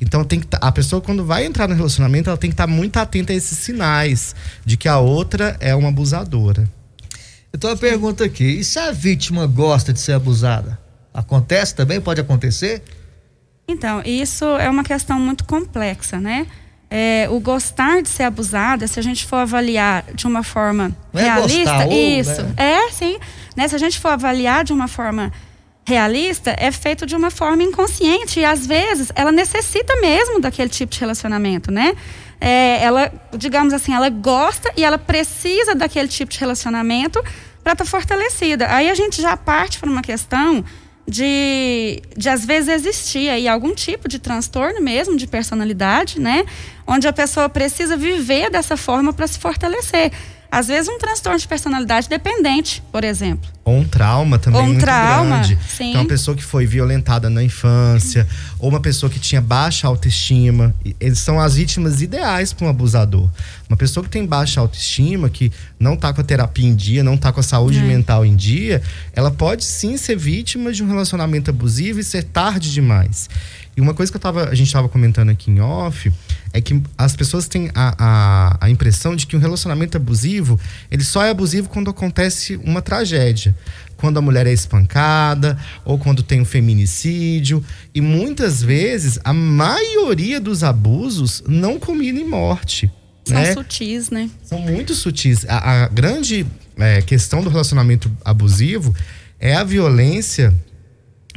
[0.00, 2.66] Então tem que tá- a pessoa quando vai entrar no relacionamento, ela tem que estar
[2.66, 4.34] muito atenta a esses sinais
[4.64, 6.68] de que a outra é uma abusadora.
[7.52, 10.78] Então a pergunta aqui, e se a vítima gosta de ser abusada?
[11.12, 12.00] Acontece também?
[12.00, 12.82] Pode acontecer?
[13.66, 16.46] Então, isso é uma questão muito complexa, né?
[16.90, 21.20] É, o gostar de ser abusada, se a gente for avaliar de uma forma Não
[21.20, 22.42] é realista, gostar, ou, isso.
[22.42, 22.54] né?
[22.56, 23.18] É, sim.
[23.54, 23.68] Né?
[23.68, 25.30] Se a gente for avaliar de uma forma
[25.88, 28.40] realista, é feito de uma forma inconsciente.
[28.40, 31.94] E às vezes ela necessita mesmo daquele tipo de relacionamento, né?
[32.38, 37.18] É, ela, digamos assim, ela gosta e ela precisa daquele tipo de relacionamento
[37.64, 38.66] para estar fortalecida.
[38.70, 40.62] Aí a gente já parte para uma questão
[41.06, 46.44] de, de às vezes existir aí algum tipo de transtorno mesmo de personalidade, né?
[46.86, 50.12] Onde a pessoa precisa viver dessa forma para se fortalecer.
[50.50, 53.48] Às vezes um transtorno de personalidade dependente, por exemplo.
[53.64, 55.58] Ou um trauma também Ou um muito trauma, grande.
[55.68, 55.90] sim.
[55.90, 58.26] Então, uma pessoa que foi violentada na infância,
[58.58, 60.74] ou uma pessoa que tinha baixa autoestima.
[60.98, 63.28] Eles são as vítimas ideais para um abusador.
[63.68, 67.18] Uma pessoa que tem baixa autoestima, que não tá com a terapia em dia, não
[67.18, 67.82] tá com a saúde É.
[67.82, 68.80] mental em dia,
[69.12, 73.28] ela pode sim ser vítima de um relacionamento abusivo e ser tarde demais.
[73.78, 76.12] E uma coisa que eu tava, a gente estava comentando aqui em off
[76.52, 80.58] é que as pessoas têm a, a, a impressão de que um relacionamento abusivo
[80.90, 83.54] ele só é abusivo quando acontece uma tragédia.
[83.96, 87.64] Quando a mulher é espancada ou quando tem um feminicídio.
[87.94, 92.90] E muitas vezes a maioria dos abusos não culmina em morte.
[93.24, 93.54] São né?
[93.54, 94.28] sutis, né?
[94.42, 95.46] São muito sutis.
[95.48, 96.44] A, a grande
[96.76, 98.92] é, questão do relacionamento abusivo
[99.38, 100.52] é a violência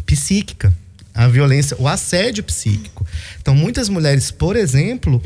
[0.08, 0.74] psíquica.
[1.14, 3.06] A violência, o assédio psíquico.
[3.42, 5.22] Então, muitas mulheres, por exemplo,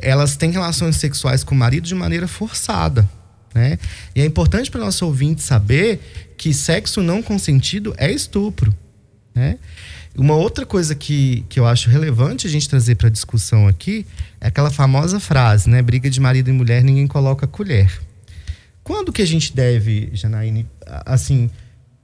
[0.00, 3.08] elas têm relações sexuais com o marido de maneira forçada.
[3.54, 3.78] Né?
[4.14, 6.00] E é importante para o nosso ouvinte saber
[6.36, 8.74] que sexo não consentido é estupro.
[9.34, 9.58] Né?
[10.16, 14.04] Uma outra coisa que, que eu acho relevante a gente trazer para discussão aqui
[14.40, 15.80] é aquela famosa frase, né?
[15.80, 18.00] Briga de marido e mulher, ninguém coloca colher.
[18.82, 20.66] Quando que a gente deve, Janaíne,
[21.06, 21.48] assim,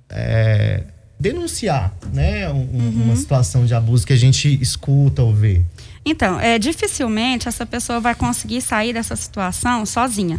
[0.09, 0.85] é,
[1.25, 2.51] denunciar, né?
[2.51, 5.63] um- um- Uma situação de abuso que a gente escuta ou vê?
[6.05, 10.39] Então, é, dificilmente essa pessoa vai conseguir sair dessa situação sozinha,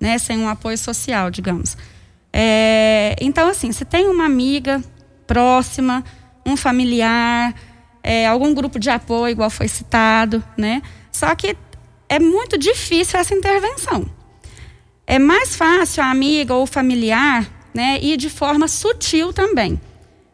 [0.00, 0.18] né?
[0.18, 1.76] Sem um apoio social, digamos.
[2.32, 4.80] É, então, assim, se tem uma amiga
[5.26, 6.04] próxima,
[6.46, 7.52] um familiar,
[8.04, 10.80] é, algum grupo de apoio, igual foi citado, né?
[11.10, 11.56] Só que
[12.08, 14.06] é muito difícil essa intervenção.
[15.08, 19.80] É mais fácil a amiga ou o familiar, né, ir de forma sutil também.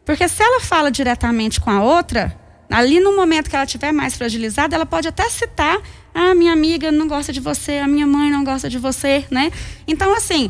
[0.06, 2.38] Porque se ela fala diretamente com a outra,
[2.70, 5.78] ali no momento que ela estiver mais fragilizada, ela pode até citar:
[6.14, 9.50] ah, minha amiga não gosta de você, a minha mãe não gosta de você, né?
[9.86, 10.48] Então, assim,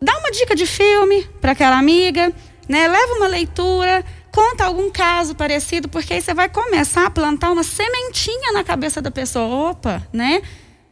[0.00, 2.32] dá uma dica de filme para aquela amiga,
[2.68, 2.86] né?
[2.86, 7.64] Leva uma leitura, conta algum caso parecido, porque aí você vai começar a plantar uma
[7.64, 9.70] sementinha na cabeça da pessoa.
[9.70, 10.42] Opa, né?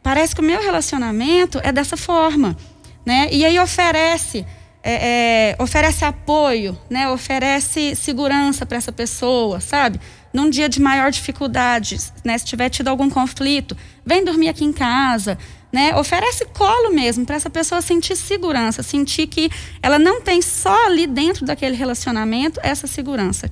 [0.03, 2.57] Parece que o meu relacionamento é dessa forma,
[3.05, 3.29] né?
[3.31, 4.45] E aí oferece
[4.87, 7.09] é, é, oferece apoio, né?
[7.09, 9.99] Oferece segurança para essa pessoa, sabe?
[10.31, 12.37] Num dia de maior dificuldade, né?
[12.37, 15.39] Se tiver tido algum conflito, vem dormir aqui em casa,
[15.73, 15.95] né?
[15.95, 19.49] Oferece colo mesmo para essa pessoa sentir segurança, sentir que
[19.81, 23.51] ela não tem só ali dentro daquele relacionamento essa segurança.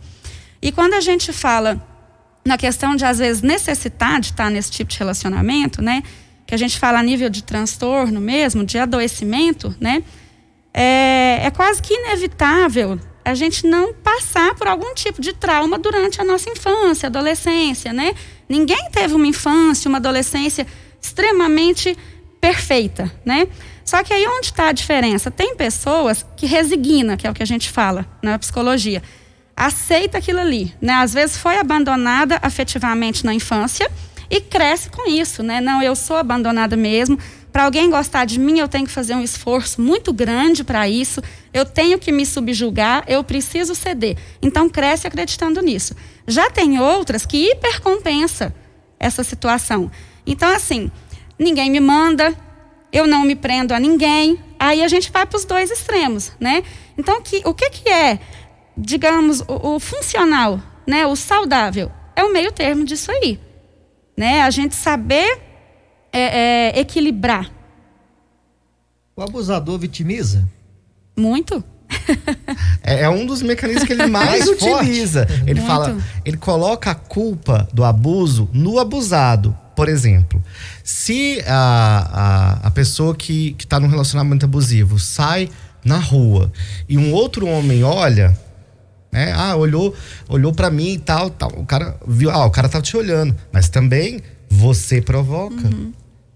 [0.61, 1.83] E quando a gente fala
[2.45, 6.03] na questão de às vezes necessitar de estar nesse tipo de relacionamento, né?
[6.45, 10.03] Que a gente fala a nível de transtorno mesmo, de adoecimento, né?
[10.73, 16.19] É, é quase que inevitável a gente não passar por algum tipo de trauma durante
[16.19, 18.13] a nossa infância, adolescência, né?
[18.49, 20.67] Ninguém teve uma infância, uma adolescência
[21.01, 21.97] extremamente
[22.41, 23.47] perfeita, né?
[23.85, 25.31] Só que aí onde está a diferença?
[25.31, 29.01] Tem pessoas que resigna, que é o que a gente fala na psicologia,
[29.55, 30.93] aceita aquilo ali, né?
[30.93, 33.89] Às vezes foi abandonada afetivamente na infância
[34.29, 35.61] e cresce com isso, né?
[35.61, 37.17] Não, eu sou abandonada mesmo.
[37.53, 41.21] Para alguém gostar de mim, eu tenho que fazer um esforço muito grande para isso.
[41.53, 44.17] Eu tenho que me subjugar, eu preciso ceder.
[44.41, 45.95] Então cresce acreditando nisso.
[46.27, 48.55] Já tem outras que hipercompensa
[48.99, 49.91] essa situação.
[50.25, 50.91] Então assim,
[51.37, 52.35] ninguém me manda,
[52.91, 54.39] eu não me prendo a ninguém.
[54.57, 56.63] Aí a gente vai para os dois extremos, né?
[56.97, 58.19] Então que, o que que é,
[58.75, 61.05] digamos, o, o funcional, né?
[61.05, 63.39] O saudável é o meio termo disso aí,
[64.17, 64.41] né?
[64.41, 65.52] A gente saber
[66.13, 67.51] é, é, equilibrar.
[69.15, 70.47] O abusador vitimiza?
[71.17, 71.63] Muito.
[72.85, 74.65] É, é um dos mecanismos que ele mais, Mais forte.
[74.65, 75.25] utiliza.
[75.47, 75.65] Ele Muito.
[75.67, 79.57] fala, ele coloca a culpa do abuso no abusado.
[79.73, 80.43] Por exemplo,
[80.83, 85.49] se a, a, a pessoa que está num relacionamento abusivo sai
[85.83, 86.51] na rua
[86.89, 88.37] e um outro homem olha,
[89.09, 89.31] né?
[89.33, 89.95] Ah, olhou,
[90.27, 91.51] olhou para mim e tal, tal.
[91.55, 95.69] O cara viu, ah, o cara tá te olhando, mas também você provoca.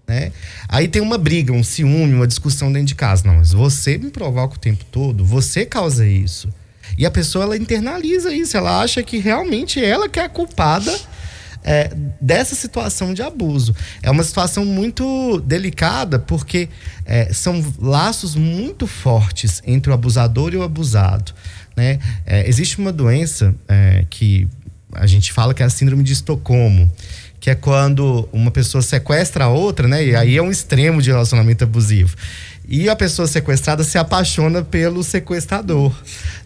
[0.08, 0.32] Né?
[0.66, 3.24] Aí tem uma briga, um ciúme, uma discussão dentro de casa.
[3.26, 6.48] Não, mas você me provoca o tempo todo, você causa isso.
[6.96, 10.98] E a pessoa ela internaliza isso, ela acha que realmente ela que é a culpada
[11.62, 13.76] é, dessa situação de abuso.
[14.02, 16.70] É uma situação muito delicada porque
[17.04, 21.34] é, são laços muito fortes entre o abusador e o abusado.
[21.76, 21.98] Né?
[22.24, 24.48] É, existe uma doença é, que
[24.94, 26.90] a gente fala que é a síndrome de Estocolmo
[27.48, 30.04] que é quando uma pessoa sequestra a outra, né?
[30.04, 32.14] E aí é um extremo de relacionamento abusivo
[32.68, 35.90] e a pessoa sequestrada se apaixona pelo sequestrador,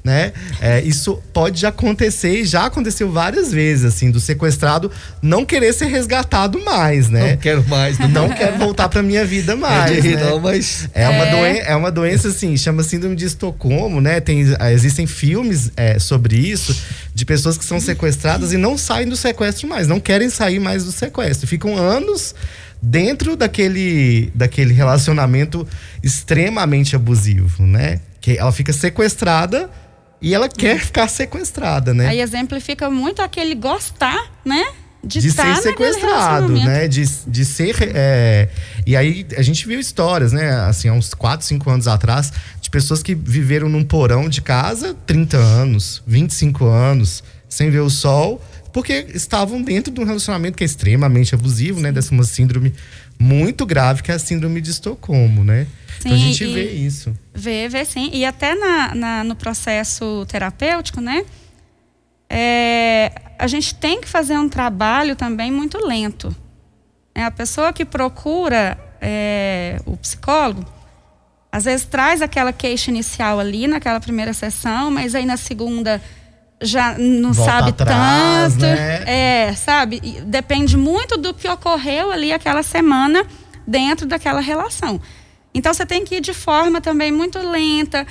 [0.05, 0.33] né?
[0.61, 5.87] É, isso pode acontecer e já aconteceu várias vezes, assim, do sequestrado não querer ser
[5.87, 7.33] resgatado mais, né?
[7.33, 7.99] Não quero mais.
[7.99, 9.91] Não, não quero voltar para minha vida mais.
[9.91, 10.31] É, rir, né?
[10.31, 10.89] não, mas...
[10.95, 14.21] é, Uma doen é uma doença, assim, chama síndrome de Estocolmo, né?
[14.21, 16.77] Tem, existem filmes é, sobre isso,
[17.13, 20.85] de pessoas que são sequestradas e não saem do sequestro mais, não querem sair mais
[20.85, 21.49] do sequestro.
[21.49, 22.33] Ficam anos
[22.83, 25.67] dentro daquele, daquele relacionamento
[26.03, 28.01] extremamente abusivo, né?
[28.21, 29.71] Que ela fica sequestrada
[30.21, 32.09] e ela quer ficar sequestrada, né?
[32.09, 34.65] Aí exemplifica muito aquele gostar, né?
[35.05, 36.87] De, de ser sequestrado, né?
[36.87, 37.77] De, de ser.
[37.95, 38.49] É...
[38.87, 40.51] E aí a gente viu histórias, né?
[40.69, 44.97] Assim, há uns 4, 5 anos atrás, de pessoas que viveram num porão de casa
[45.07, 48.41] 30 anos, 25 anos, sem ver o sol
[48.73, 51.93] porque estavam dentro de um relacionamento que é extremamente abusivo, né?
[51.93, 52.73] Dessa uma síndrome
[53.19, 55.67] muito grave, que é a síndrome de Estocolmo, né?
[56.01, 57.17] Sim, então a gente vê isso.
[57.35, 58.11] Vê, vê sim.
[58.13, 61.25] E até na, na no processo terapêutico, né?
[62.29, 66.35] É, a gente tem que fazer um trabalho também muito lento.
[67.15, 70.65] É, a pessoa que procura é, o psicólogo,
[71.51, 76.01] às vezes traz aquela queixa inicial ali naquela primeira sessão, mas aí na segunda
[76.63, 78.65] já não Volta sabe atrás, tanto.
[78.65, 79.03] né?
[79.07, 80.01] É, sabe?
[80.25, 83.27] Depende muito do que ocorreu ali aquela semana
[83.67, 85.01] dentro daquela relação.
[85.55, 88.07] Então você tem que ir de forma também muito lenta.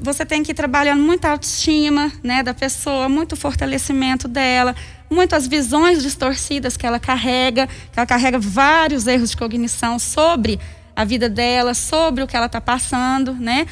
[0.00, 4.74] Você tem que ir trabalhando muita autoestima, né, da pessoa, muito fortalecimento dela,
[5.08, 10.58] muitas visões distorcidas que ela carrega, que ela carrega vários erros de cognição sobre
[10.96, 13.66] a vida dela, sobre o que ela está passando, né?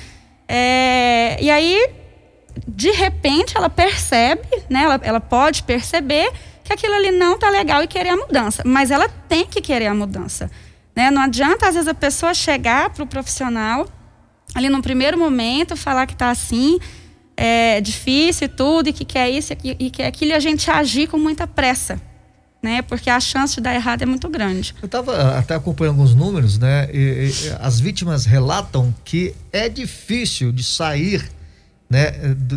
[0.47, 2.04] É, e aí
[2.67, 4.85] de repente ela percebe, né?
[4.85, 6.31] Ela, ela pode perceber
[6.63, 9.87] que aquilo ali não tá legal e querer a mudança, mas ela tem que querer
[9.87, 10.51] a mudança,
[10.95, 11.11] né?
[11.11, 13.87] Não adianta às vezes a pessoa chegar para o profissional
[14.55, 16.79] ali no primeiro momento falar que tá assim,
[17.37, 21.09] é difícil e tudo e que quer isso e que aquilo e a gente agir
[21.09, 22.01] com muita pressa,
[22.63, 22.81] né?
[22.83, 24.75] Porque a chance de dar errado é muito grande.
[24.81, 26.89] Eu estava até acompanhando alguns números, né?
[26.93, 31.29] E, e, as vítimas relatam que é difícil de sair
[31.89, 32.11] né,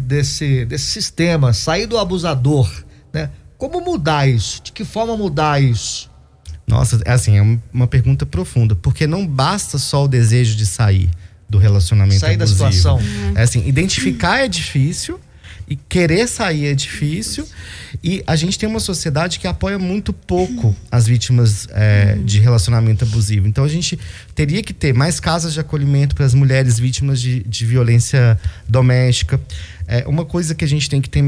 [0.03, 2.69] desse, desse sistema, sair do abusador,
[3.13, 3.29] né?
[3.57, 4.61] Como mudar isso?
[4.61, 6.09] De que forma mudar isso?
[6.67, 11.09] Nossa, é assim, é uma pergunta profunda, porque não basta só o desejo de sair
[11.49, 12.63] do relacionamento sair abusivo.
[12.63, 12.99] da situação.
[13.35, 15.19] É assim, identificar é difícil,
[15.67, 17.45] e querer sair é difícil.
[18.03, 23.03] E a gente tem uma sociedade que apoia muito pouco as vítimas é, de relacionamento
[23.03, 23.47] abusivo.
[23.47, 23.99] Então a gente
[24.33, 29.39] teria que ter mais casas de acolhimento para as mulheres vítimas de, de violência doméstica.
[29.89, 31.23] É, uma coisa que a gente tem que ter,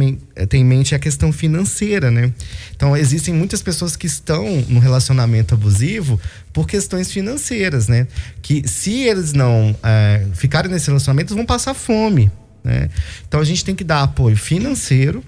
[0.47, 2.33] ter, em mente é a questão financeira, né?
[2.75, 6.19] Então, existem muitas pessoas que estão no relacionamento abusivo
[6.51, 8.05] por questões financeiras, né?
[8.41, 12.29] Que se eles não é, ficarem nesse relacionamento, vão passar fome.
[12.63, 12.89] Né?
[13.27, 15.23] Então a gente tem que dar apoio financeiro.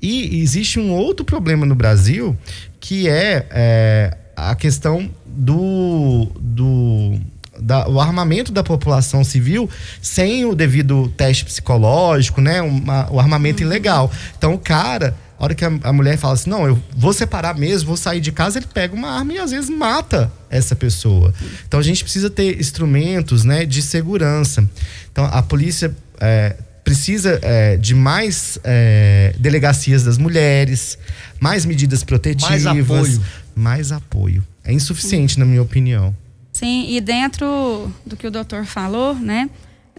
[0.00, 2.36] E existe um outro problema no Brasil
[2.80, 7.20] que é, é a questão do, do
[7.60, 9.68] da, o armamento da população civil
[10.00, 12.62] sem o devido teste psicológico, né?
[12.62, 14.10] Uma, o armamento ilegal.
[14.36, 17.56] Então o cara, a hora que a, a, mulher fala assim, não, eu vou separar
[17.56, 21.34] mesmo, vou sair de casa, ele pega uma arma e às vezes mata essa pessoa.
[21.66, 24.68] Então a gente precisa ter instrumentos, né, de segurança.
[25.10, 30.98] Então a polícia é, precisa é, de mais é, delegacias das mulheres,
[31.38, 33.22] mais medidas protetivas, mais apoio.
[33.54, 34.46] Mais apoio.
[34.64, 36.14] É insuficiente, na minha opinião.
[36.52, 39.48] Sim, e dentro do que o doutor falou, né?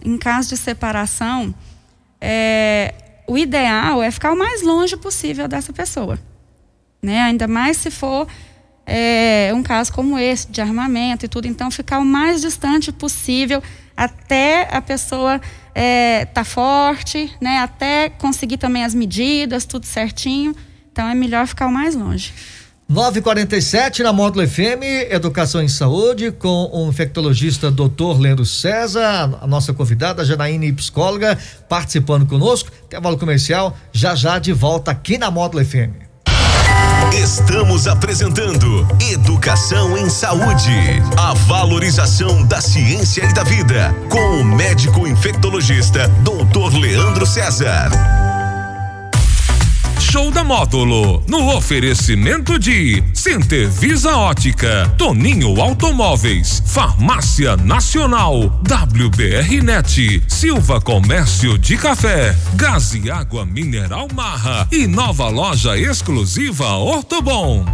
[0.04, 1.54] Em caso de separação,
[2.20, 2.94] é,
[3.26, 6.18] o ideal é ficar o mais longe possível dessa pessoa.
[7.02, 7.20] Né?
[7.20, 8.26] Ainda mais se for
[8.84, 11.46] é, um caso como esse, de armamento e tudo.
[11.46, 13.62] Então, ficar o mais distante possível
[13.96, 15.40] até a pessoa
[15.74, 17.58] é, tá forte, né?
[17.58, 20.54] Até conseguir também as medidas, tudo certinho.
[20.92, 22.32] Então é melhor ficar o mais longe.
[22.88, 28.18] 947 na Módulo FM, Educação em Saúde, com o infectologista Dr.
[28.18, 32.72] Leandro César, a nossa convidada, Janaíne, psicóloga, participando conosco.
[32.84, 36.09] Intervalo comercial, já já de volta aqui na Módulo FM.
[37.12, 40.72] Estamos apresentando Educação em Saúde.
[41.16, 43.94] A valorização da ciência e da vida.
[44.08, 46.78] Com o médico infectologista, Dr.
[46.78, 48.29] Leandro César.
[50.10, 51.22] Show da módulo.
[51.28, 61.76] No oferecimento de Center Visa Ótica, Toninho Automóveis, Farmácia Nacional, WBR Net, Silva Comércio de
[61.76, 67.64] Café, Gás e Água Mineral Marra e nova loja exclusiva Ortobon.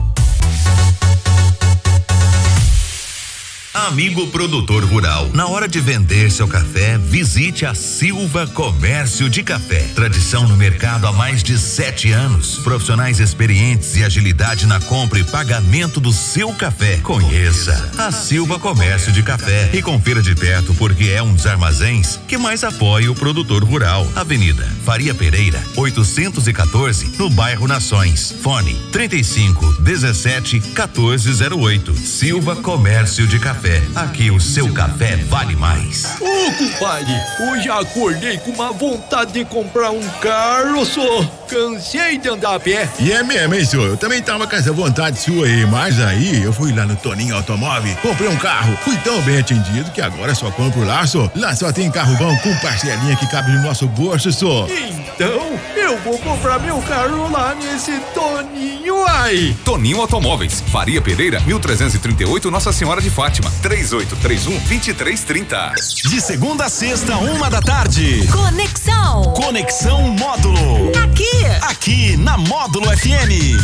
[3.77, 9.81] Amigo produtor rural, na hora de vender seu café, visite a Silva Comércio de Café.
[9.95, 12.57] Tradição no mercado há mais de sete anos.
[12.61, 16.97] Profissionais experientes e agilidade na compra e pagamento do seu café.
[17.03, 22.19] Conheça a Silva Comércio de Café e confira de perto porque é um dos armazéns
[22.27, 24.11] que mais apoia o produtor rural.
[24.17, 28.35] Avenida Faria Pereira, 814, no bairro Nações.
[28.43, 31.95] Fone 35 17 1408.
[31.95, 33.66] Silva Comércio de Café.
[33.95, 36.05] Aqui o seu café vale mais.
[36.21, 37.13] Ô, compadre,
[37.51, 41.25] hoje acordei com uma vontade de comprar um carro, só.
[41.49, 42.89] Cansei de andar a pé.
[42.99, 43.89] E é mesmo, hein, senhor?
[43.89, 47.35] Eu também tava com essa vontade sua aí, mas aí eu fui lá no Toninho
[47.35, 51.31] Automóvel, comprei um carro, fui tão bem atendido que agora só compro lá, só.
[51.35, 54.67] Lá só tem carro bom com parcelinha que cabe no nosso bolso, só.
[54.69, 59.55] Então, eu vou comprar meu carro lá nesse Toninho aí.
[59.65, 65.75] Toninho Automóveis, Faria Pereira, 1338, Nossa Senhora de Fátima, 3831 2330.
[66.09, 68.27] De segunda a sexta, uma da tarde.
[68.33, 69.23] Conexão.
[69.35, 70.91] Conexão Módulo.
[71.05, 71.45] Aqui.
[71.63, 73.55] Aqui na Módulo FM.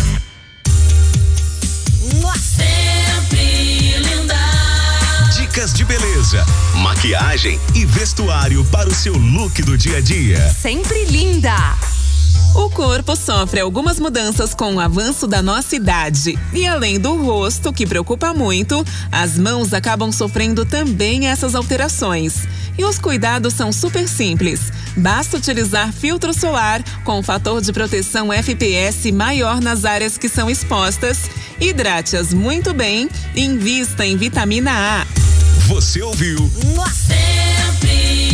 [2.38, 4.36] Sempre linda.
[5.34, 6.46] Dicas de beleza,
[6.76, 10.38] maquiagem e vestuário para o seu look do dia a dia.
[10.52, 11.56] Sempre linda.
[12.54, 16.38] O corpo sofre algumas mudanças com o avanço da nossa idade.
[16.52, 22.46] E além do rosto, que preocupa muito, as mãos acabam sofrendo também essas alterações.
[22.76, 24.70] E os cuidados são super simples.
[24.96, 31.30] Basta utilizar filtro solar com fator de proteção FPS maior nas áreas que são expostas.
[31.58, 35.06] Hidrate-as muito bem e invista em vitamina A.
[35.68, 36.38] Você ouviu?
[36.92, 38.31] Sempre.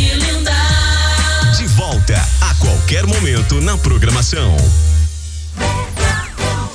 [2.14, 4.56] A qualquer momento na programação.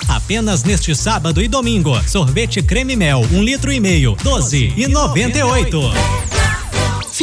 [0.07, 5.39] Apenas neste sábado e domingo, sorvete creme mel, um litro e meio, doze e noventa
[5.39, 5.81] e oito.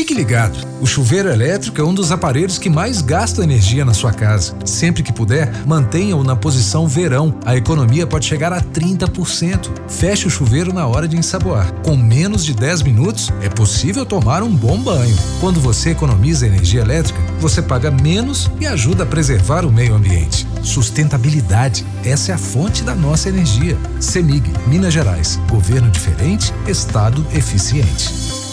[0.00, 0.56] Fique ligado.
[0.80, 4.56] O chuveiro elétrico é um dos aparelhos que mais gasta energia na sua casa.
[4.64, 7.38] Sempre que puder, mantenha-o na posição verão.
[7.44, 9.68] A economia pode chegar a 30%.
[9.88, 11.70] Feche o chuveiro na hora de ensaboar.
[11.84, 15.14] Com menos de 10 minutos, é possível tomar um bom banho.
[15.38, 20.46] Quando você economiza energia elétrica, você paga menos e ajuda a preservar o meio ambiente.
[20.62, 21.84] Sustentabilidade.
[22.06, 23.76] Essa é a fonte da nossa energia.
[24.00, 25.38] CEMIG, Minas Gerais.
[25.50, 28.49] Governo diferente, Estado eficiente.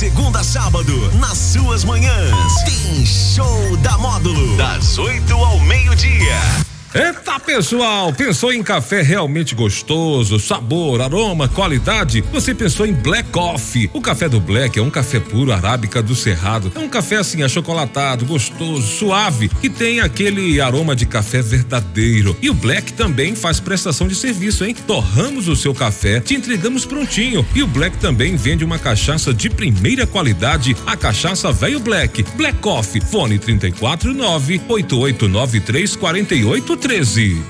[0.00, 4.56] Segunda a sábado, nas suas manhãs, tem Show da Módulo.
[4.56, 6.69] Das 8 ao meio-dia.
[6.92, 12.20] Eita pessoal, pensou em café realmente gostoso, sabor, aroma, qualidade?
[12.32, 13.88] Você pensou em Black Coffee.
[13.92, 16.72] O café do Black é um café puro arábica do Cerrado.
[16.74, 22.36] É um café assim achocolatado, gostoso, suave, que tem aquele aroma de café verdadeiro.
[22.42, 24.74] E o Black também faz prestação de serviço, hein?
[24.84, 27.46] Torramos o seu café, te entregamos prontinho.
[27.54, 32.24] E o Black também vende uma cachaça de primeira qualidade, a cachaça Velho Black.
[32.34, 37.44] Black Coffee, fone 349 8893 48 13.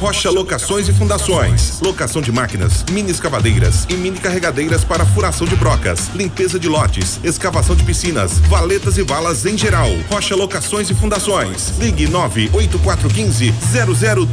[0.00, 1.80] Rocha Locações e Fundações.
[1.80, 7.20] Locação de máquinas, mini escavadeiras e mini carregadeiras para furação de brocas, limpeza de lotes,
[7.22, 9.90] escavação de piscinas, valetas e valas em geral.
[10.10, 11.74] Rocha Locações e Fundações.
[11.78, 13.54] Ligue 98415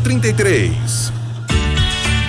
[0.03, 1.20] 0033.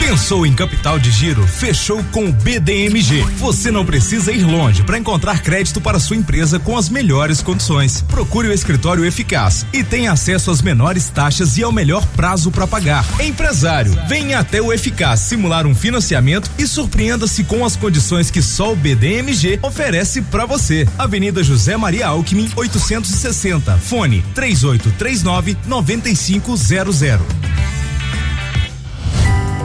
[0.05, 1.47] Pensou em capital de giro?
[1.47, 3.23] Fechou com o BDMG.
[3.37, 8.03] Você não precisa ir longe para encontrar crédito para sua empresa com as melhores condições.
[8.09, 12.67] Procure o escritório eficaz e tenha acesso às menores taxas e ao melhor prazo para
[12.67, 13.07] pagar.
[13.21, 18.73] Empresário, venha até o Eficaz simular um financiamento e surpreenda-se com as condições que só
[18.73, 20.87] o BDMG oferece para você.
[20.99, 23.79] Avenida José Maria Alckmin, 860.
[23.79, 27.52] Fone 3839 9500.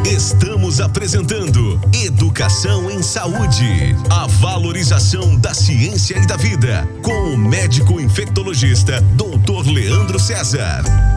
[0.09, 7.99] Estamos apresentando Educação em Saúde, a valorização da ciência e da vida, com o médico
[7.99, 9.69] infectologista Dr.
[9.69, 11.16] Leandro César.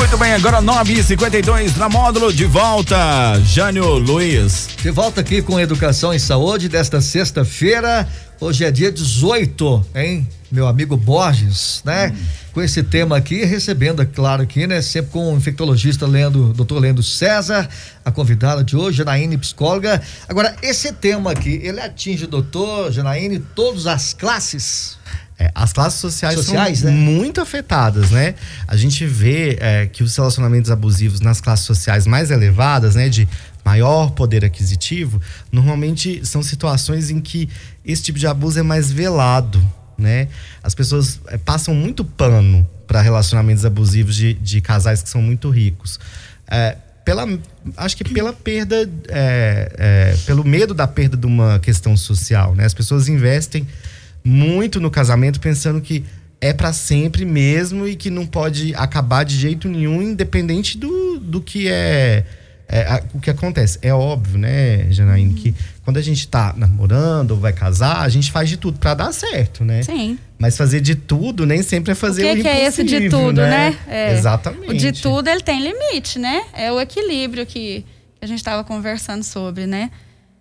[0.00, 3.38] Muito bem, agora 9h52 na módulo de volta.
[3.44, 4.66] Jânio Luiz.
[4.82, 8.08] De volta aqui com Educação em Saúde desta sexta-feira.
[8.40, 10.26] Hoje é dia 18, hein?
[10.50, 12.16] Meu amigo Borges, né?
[12.54, 14.80] Com esse tema aqui, recebendo, é claro, aqui, né?
[14.80, 17.68] Sempre com o infectologista Leandro, doutor Leandro César,
[18.02, 20.00] a convidada de hoje, Janaíne, psicóloga.
[20.26, 24.98] Agora, esse tema aqui, ele atinge, doutor Janaíne, todas as classes?
[25.40, 26.96] É, as classes sociais, Sociais, são né?
[26.96, 28.34] muito afetadas, né?
[28.68, 33.26] A gente vê é, que os relacionamentos abusivos nas classes sociais mais elevadas, né, de
[33.64, 35.18] maior poder aquisitivo,
[35.50, 37.48] normalmente são situações em que
[37.82, 39.66] esse tipo de abuso é mais velado,
[39.96, 40.28] né?
[40.62, 45.48] As pessoas é, passam muito pano para relacionamentos abusivos de, de casais que são muito
[45.48, 45.98] ricos.
[46.50, 47.26] É, pela,
[47.78, 48.76] acho que pela perda,
[49.08, 52.66] é, é, pelo medo da perda de uma questão social, né?
[52.66, 53.66] As pessoas investem
[54.24, 56.04] muito no casamento pensando que
[56.40, 61.40] é para sempre mesmo e que não pode acabar de jeito nenhum, independente do, do
[61.40, 62.24] que é,
[62.66, 63.78] é, a- o que acontece.
[63.82, 65.54] É óbvio, né, Janaíne, que
[65.84, 69.12] quando a gente tá namorando ou vai casar, a gente faz de tudo para dar
[69.12, 69.82] certo, né?
[69.82, 70.18] Sim.
[70.38, 73.10] Mas fazer de tudo nem sempre é fazer o o, que, que é esse de
[73.10, 73.76] tudo, né?
[73.86, 74.12] É.
[74.14, 74.70] Exatamente.
[74.70, 76.42] O de tudo ele tem limite, né?
[76.54, 77.84] É o equilíbrio que,
[78.18, 79.90] que a gente estava conversando sobre, né?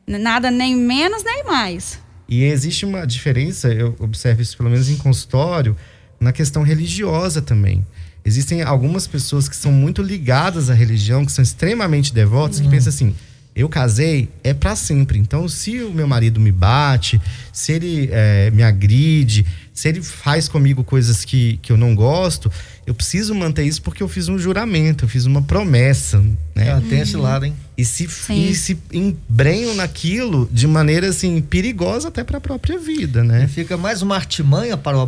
[0.08, 2.00] Nada nem menos nem mais.
[2.30, 5.76] E existe uma diferença, eu observo isso pelo menos em consultório,
[6.20, 7.84] na questão religiosa também.
[8.24, 12.90] Existem algumas pessoas que são muito ligadas à religião, que são extremamente devotas, que pensam
[12.90, 13.16] assim:
[13.56, 15.20] eu casei, é para sempre.
[15.20, 17.20] Então, se o meu marido me bate,
[17.52, 22.52] se ele eh, me agride, se ele faz comigo coisas que, que eu não gosto,
[22.86, 26.20] eu preciso manter isso porque eu fiz um juramento, eu fiz uma promessa.
[26.56, 26.72] Né?
[26.72, 27.56] Ah, tem esse lado, hein?
[27.78, 33.24] E se, e se embrenham naquilo de maneira assim perigosa até para a própria vida,
[33.24, 33.48] né?
[33.48, 35.08] Fica mais uma artimanha para o,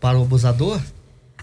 [0.00, 0.80] para o abusador?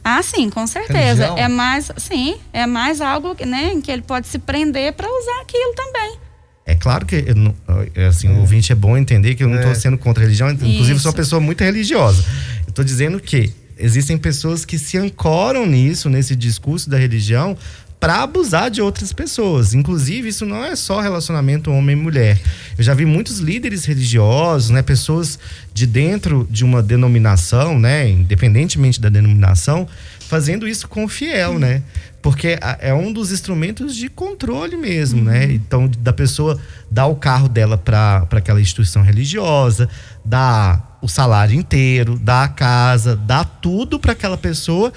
[0.04, 1.26] Ah, sim, com certeza.
[1.26, 1.38] Religião?
[1.38, 5.42] É mais, sim, é mais algo né, em que ele pode se prender para usar
[5.42, 6.27] aquilo também.
[6.70, 7.56] É claro que não-
[7.96, 9.76] é, assim, o ouvinte é bom entender que eu não estou É.
[9.76, 11.14] sendo contra a religião, inclusive eu sou uma Isso.
[11.14, 12.24] pessoa muito religiosa.
[12.66, 17.56] Eu estou dizendo que existem pessoas que se ancoram nisso, nesse discurso da religião,
[18.00, 19.74] para abusar de outras pessoas.
[19.74, 22.40] Inclusive, isso não é só relacionamento homem-mulher.
[22.78, 25.40] Eu já vi muitos líderes religiosos, né, pessoas
[25.74, 29.88] de dentro de uma denominação, né, independentemente da denominação,
[30.28, 31.82] fazendo isso com o fiel, né?
[32.22, 35.46] Porque é um dos instrumentos de controle mesmo, né?
[35.52, 36.60] Então, da pessoa
[36.92, 39.90] dar o carro dela para aquela instituição religiosa,
[40.26, 44.92] dar o salário inteiro, dar a casa, dar tudo para aquela pessoa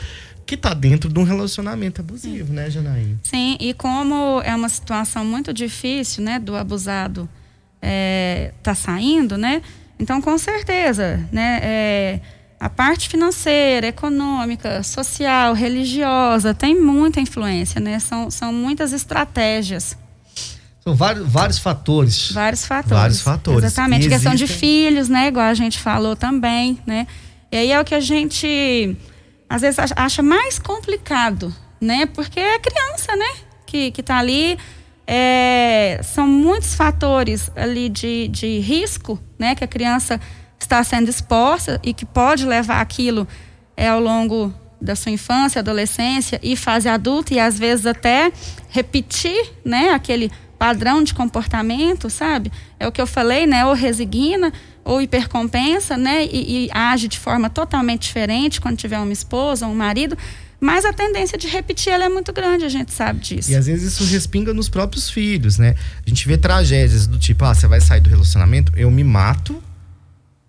[0.44, 3.20] que tá dentro de um relacionamento abusivo, né, Janaína?
[3.22, 7.28] Sim, e como é uma situação muito difícil, né, do abusado
[7.80, 9.62] é, tá saindo, né?
[9.98, 12.20] Então, com certeza, né, é,
[12.60, 17.98] a parte financeira, econômica, social, religiosa tem muita influência, né?
[17.98, 19.96] São, são muitas estratégias,
[20.84, 22.30] São vários, vários fatores.
[22.32, 22.90] vários fatores.
[22.98, 23.64] Vários fatores.
[23.64, 25.28] Exatamente, E questão de existem- filhos, né?
[25.28, 27.06] Igual a gente falou também, né?
[27.50, 28.94] E aí é o que a gente
[29.48, 32.06] às vezes acha- mais complicado, né?
[32.06, 33.30] Porque é criança, né?
[33.66, 34.58] Que, que tá ali.
[35.12, 39.56] é, são muitos fatores ali de, de risco, né?
[39.56, 40.20] Que a criança
[40.64, 43.26] está sendo exposta e que pode levar aquilo
[43.76, 48.32] é, ao longo da sua infância, adolescência e fase adulta e às vezes até
[48.68, 49.90] repetir, né?
[49.90, 52.50] Aquele padrão de comportamento, sabe?
[52.78, 53.64] É o que eu falei, né?
[53.66, 54.52] Ou resigna
[54.84, 56.24] ou hipercompensa, né?
[56.24, 60.16] E, e age de forma totalmente diferente quando tiver uma esposa ou um marido.
[60.60, 63.50] Mas a tendência de repetir ela é muito grande, a gente sabe disso.
[63.50, 65.74] E às vezes isso respinga nos próprios filhos, né?
[66.04, 69.62] A gente vê tragédias do tipo, ah, você vai sair do relacionamento, eu me mato,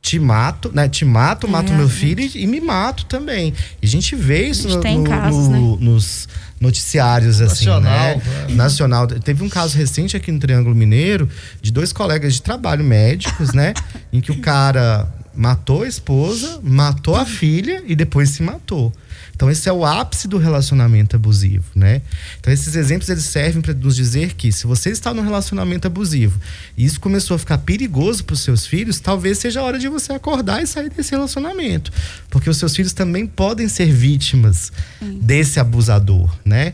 [0.01, 0.89] te mato, né?
[0.89, 1.99] Te mato, mato É, meu gente.
[1.99, 3.53] filho e, e me mato também.
[3.81, 6.27] E a gente vê isso gente no- tem no- casos, no- nos
[6.59, 7.81] noticiários, assim, Nacional,
[8.17, 8.21] né?
[8.49, 8.51] é.
[8.53, 9.07] Nacional.
[9.07, 11.29] Teve um caso recente aqui no Triângulo Mineiro
[11.61, 13.73] de dois colegas de trabalho médicos, né?
[14.13, 15.07] em que o cara
[15.41, 18.93] matou a esposa, matou a filha e depois se matou.
[19.33, 22.03] Então esse é o ápice do relacionamento abusivo, né?
[22.39, 26.39] Então esses exemplos eles servem para nos dizer que se você está num relacionamento abusivo
[26.77, 29.87] e isso começou a ficar perigoso para os seus filhos, talvez seja a hora de
[29.87, 31.91] você acordar e sair desse relacionamento,
[32.29, 34.71] porque os seus filhos também podem ser vítimas
[35.01, 36.73] desse abusador, né?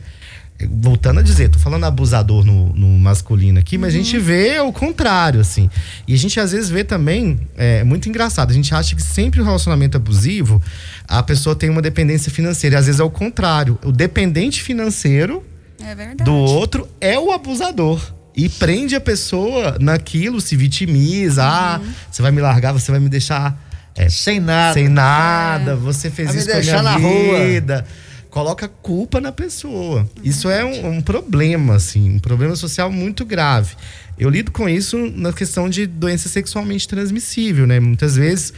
[0.81, 4.73] Voltando a dizer, tô falando abusador no, no masculino aqui, mas a gente vê o
[4.73, 5.69] contrário, assim.
[6.07, 9.39] E a gente às vezes vê também, é muito engraçado, a gente acha que sempre
[9.39, 10.59] o relacionamento abusivo,
[11.07, 12.75] a pessoa tem uma dependência financeira.
[12.75, 13.77] E às vezes é o contrário.
[13.85, 15.43] O dependente financeiro
[15.79, 18.01] É do outro é o abusador.
[18.35, 21.43] E prende a pessoa naquilo, se vitimiza.
[21.43, 21.81] Ah,
[22.11, 23.55] você vai me largar, você vai me deixar.
[23.95, 24.73] é, Sem nada.
[24.73, 27.83] Sem nada, você fez Vai me isso com a deixar minha na rua.
[28.29, 30.07] Coloca culpa na pessoa.
[30.23, 33.75] Isso é um, um problema, assim, um problema social muito grave.
[34.17, 37.79] Eu lido com isso na questão de doença sexualmente transmissível, né?
[37.79, 38.53] Muitas vezes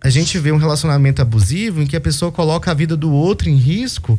[0.00, 3.48] a gente vê um relacionamento abusivo em que a pessoa coloca a vida do outro
[3.48, 4.18] em risco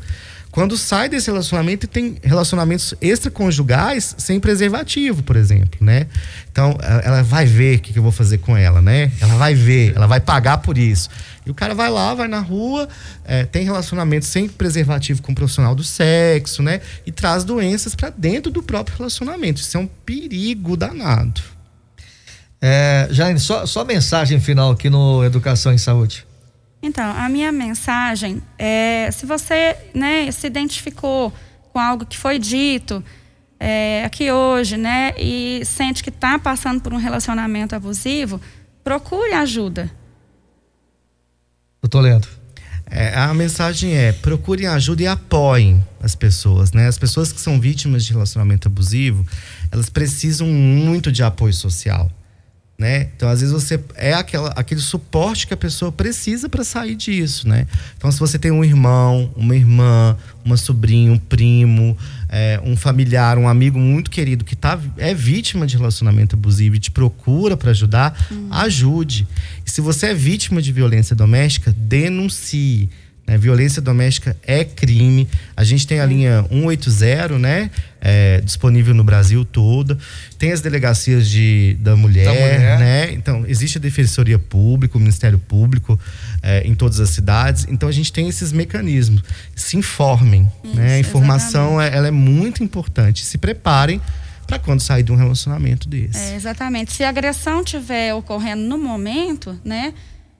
[0.57, 6.07] quando sai desse relacionamento tem relacionamentos extraconjugais sem preservativo, por exemplo, né?
[6.51, 9.11] Então, ela vai ver o que, eu vou fazer com ela, né?
[9.21, 11.11] Ela vai ver, ela vai pagar por isso.
[11.45, 12.89] E o cara vai lá, vai na rua,
[13.23, 16.81] é, tem relacionamento sem preservativo com o profissional do sexo, né?
[17.05, 19.61] E traz doenças para dentro do próprio relacionamento.
[19.61, 21.39] Isso é um perigo danado.
[22.59, 26.25] É, só, só mensagem final aqui no Educação em Saúde.
[26.81, 31.33] Então, a minha mensagem é: se você né, se identificou
[31.73, 33.03] com algo que foi dito
[33.59, 38.39] é, aqui hoje, né, e sente que está passando por um relacionamento abusivo,
[38.83, 39.91] procure ajuda.
[41.81, 42.29] Doutor Leandro.
[42.89, 46.87] É, a mensagem é: procurem ajuda e apoiem as pessoas, né?
[46.87, 49.25] As pessoas que são vítimas de relacionamento abusivo,
[49.71, 52.09] elas precisam muito de apoio social
[52.77, 53.09] né?
[53.15, 57.47] Então, às vezes você é aquela, aquele suporte que a pessoa precisa para sair disso,
[57.47, 57.65] né?
[57.97, 60.15] Então, se você tem um irmão, uma irmã,
[60.45, 61.97] uma sobrinha, um primo,
[62.29, 66.79] é, um familiar, um amigo muito querido que tá, é vítima de relacionamento abusivo e
[66.79, 68.47] te procura para ajudar, hum.
[68.51, 69.27] ajude.
[69.65, 72.91] E se você é vítima de violência doméstica, denuncie
[73.27, 73.37] né?
[73.37, 75.27] Violência doméstica é crime.
[75.55, 77.69] A gente tem a linha 180, né?
[77.99, 79.97] É, disponível no Brasil todo.
[80.39, 82.79] Tem as delegacias de, da, mulher, da mulher.
[82.79, 83.11] né?
[83.11, 85.99] Então, existe a Defensoria Pública, o Ministério Público
[86.41, 87.67] é, em todas as cidades.
[87.69, 89.21] Então, a gente tem esses mecanismos.
[89.53, 90.95] Se informem, Isso, né?
[90.95, 93.25] A informação é, ela é muito importante.
[93.25, 93.99] Se preparem
[94.45, 96.17] para quando sair de um relacionamento desse.
[96.17, 96.93] É, exatamente.
[96.93, 99.93] Se a agressão estiver ocorrendo no momento, né?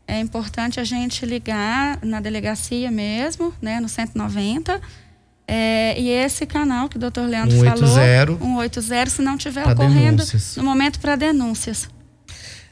[0.08, 4.80] É importante a gente ligar na delegacia mesmo, né, no 190.
[5.48, 10.18] É, e esse canal que o doutor Leandro 180, falou, 180, se não tiver ocorrendo
[10.18, 10.56] denúncias.
[10.58, 11.90] no momento para denúncias.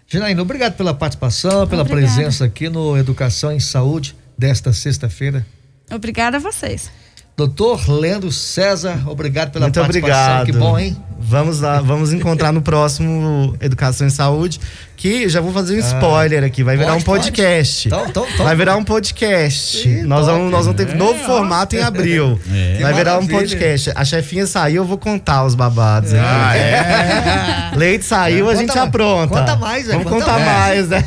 [0.08, 2.14] Janaína, obrigado pela participação, pela Obrigada.
[2.14, 5.46] presença aqui no Educação em Saúde desta sexta-feira.
[5.92, 6.92] Obrigada a vocês.
[7.36, 10.42] Doutor Leandro César, obrigado pela Muito participação.
[10.42, 10.46] Obrigado.
[10.46, 10.96] Que bom, hein?
[11.28, 14.60] Vamos lá, vamos encontrar no próximo Educação e Saúde,
[14.96, 17.88] que já vou fazer um ah, spoiler aqui, vai virar pode, um podcast.
[17.88, 18.46] Então, então, então.
[18.46, 19.88] Vai virar um podcast.
[20.04, 21.26] nós, vamos, nós vamos ter é, novo ó.
[21.26, 22.40] formato em abril.
[22.54, 22.78] É.
[22.80, 23.92] Vai virar um podcast.
[23.96, 26.14] A chefinha saiu, eu vou contar os babados.
[26.14, 27.72] Ah, é.
[27.76, 28.54] Leite saiu, é.
[28.54, 29.40] a gente conta, apronta.
[29.40, 31.04] Conta mais, Vamos conta contar mais, né?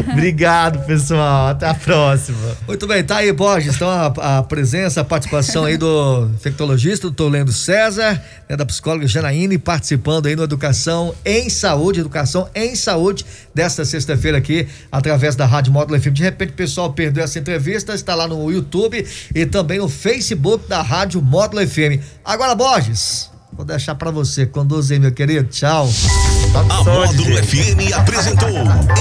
[0.12, 1.48] Obrigado, pessoal.
[1.48, 2.56] Até a próxima.
[2.66, 3.76] Muito bem, tá aí, Borges.
[3.76, 9.06] Então, a, a presença, a participação aí do infectologista, do Lendo César né, da psicóloga
[9.06, 15.44] Janaíne, participando aí no Educação em Saúde, Educação em Saúde, desta sexta-feira aqui, através da
[15.44, 16.12] Rádio Módulo FM.
[16.12, 20.66] De repente o pessoal perdeu essa entrevista, está lá no YouTube e também no Facebook
[20.68, 22.02] da Rádio Módulo FM.
[22.24, 25.88] Agora, Borges, vou deixar para você, conduz aí, meu querido, tchau.
[26.54, 28.48] A Módulo FM apresentou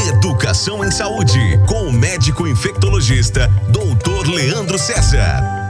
[0.09, 5.66] Educação em Saúde, com o médico infectologista, doutor Leandro César.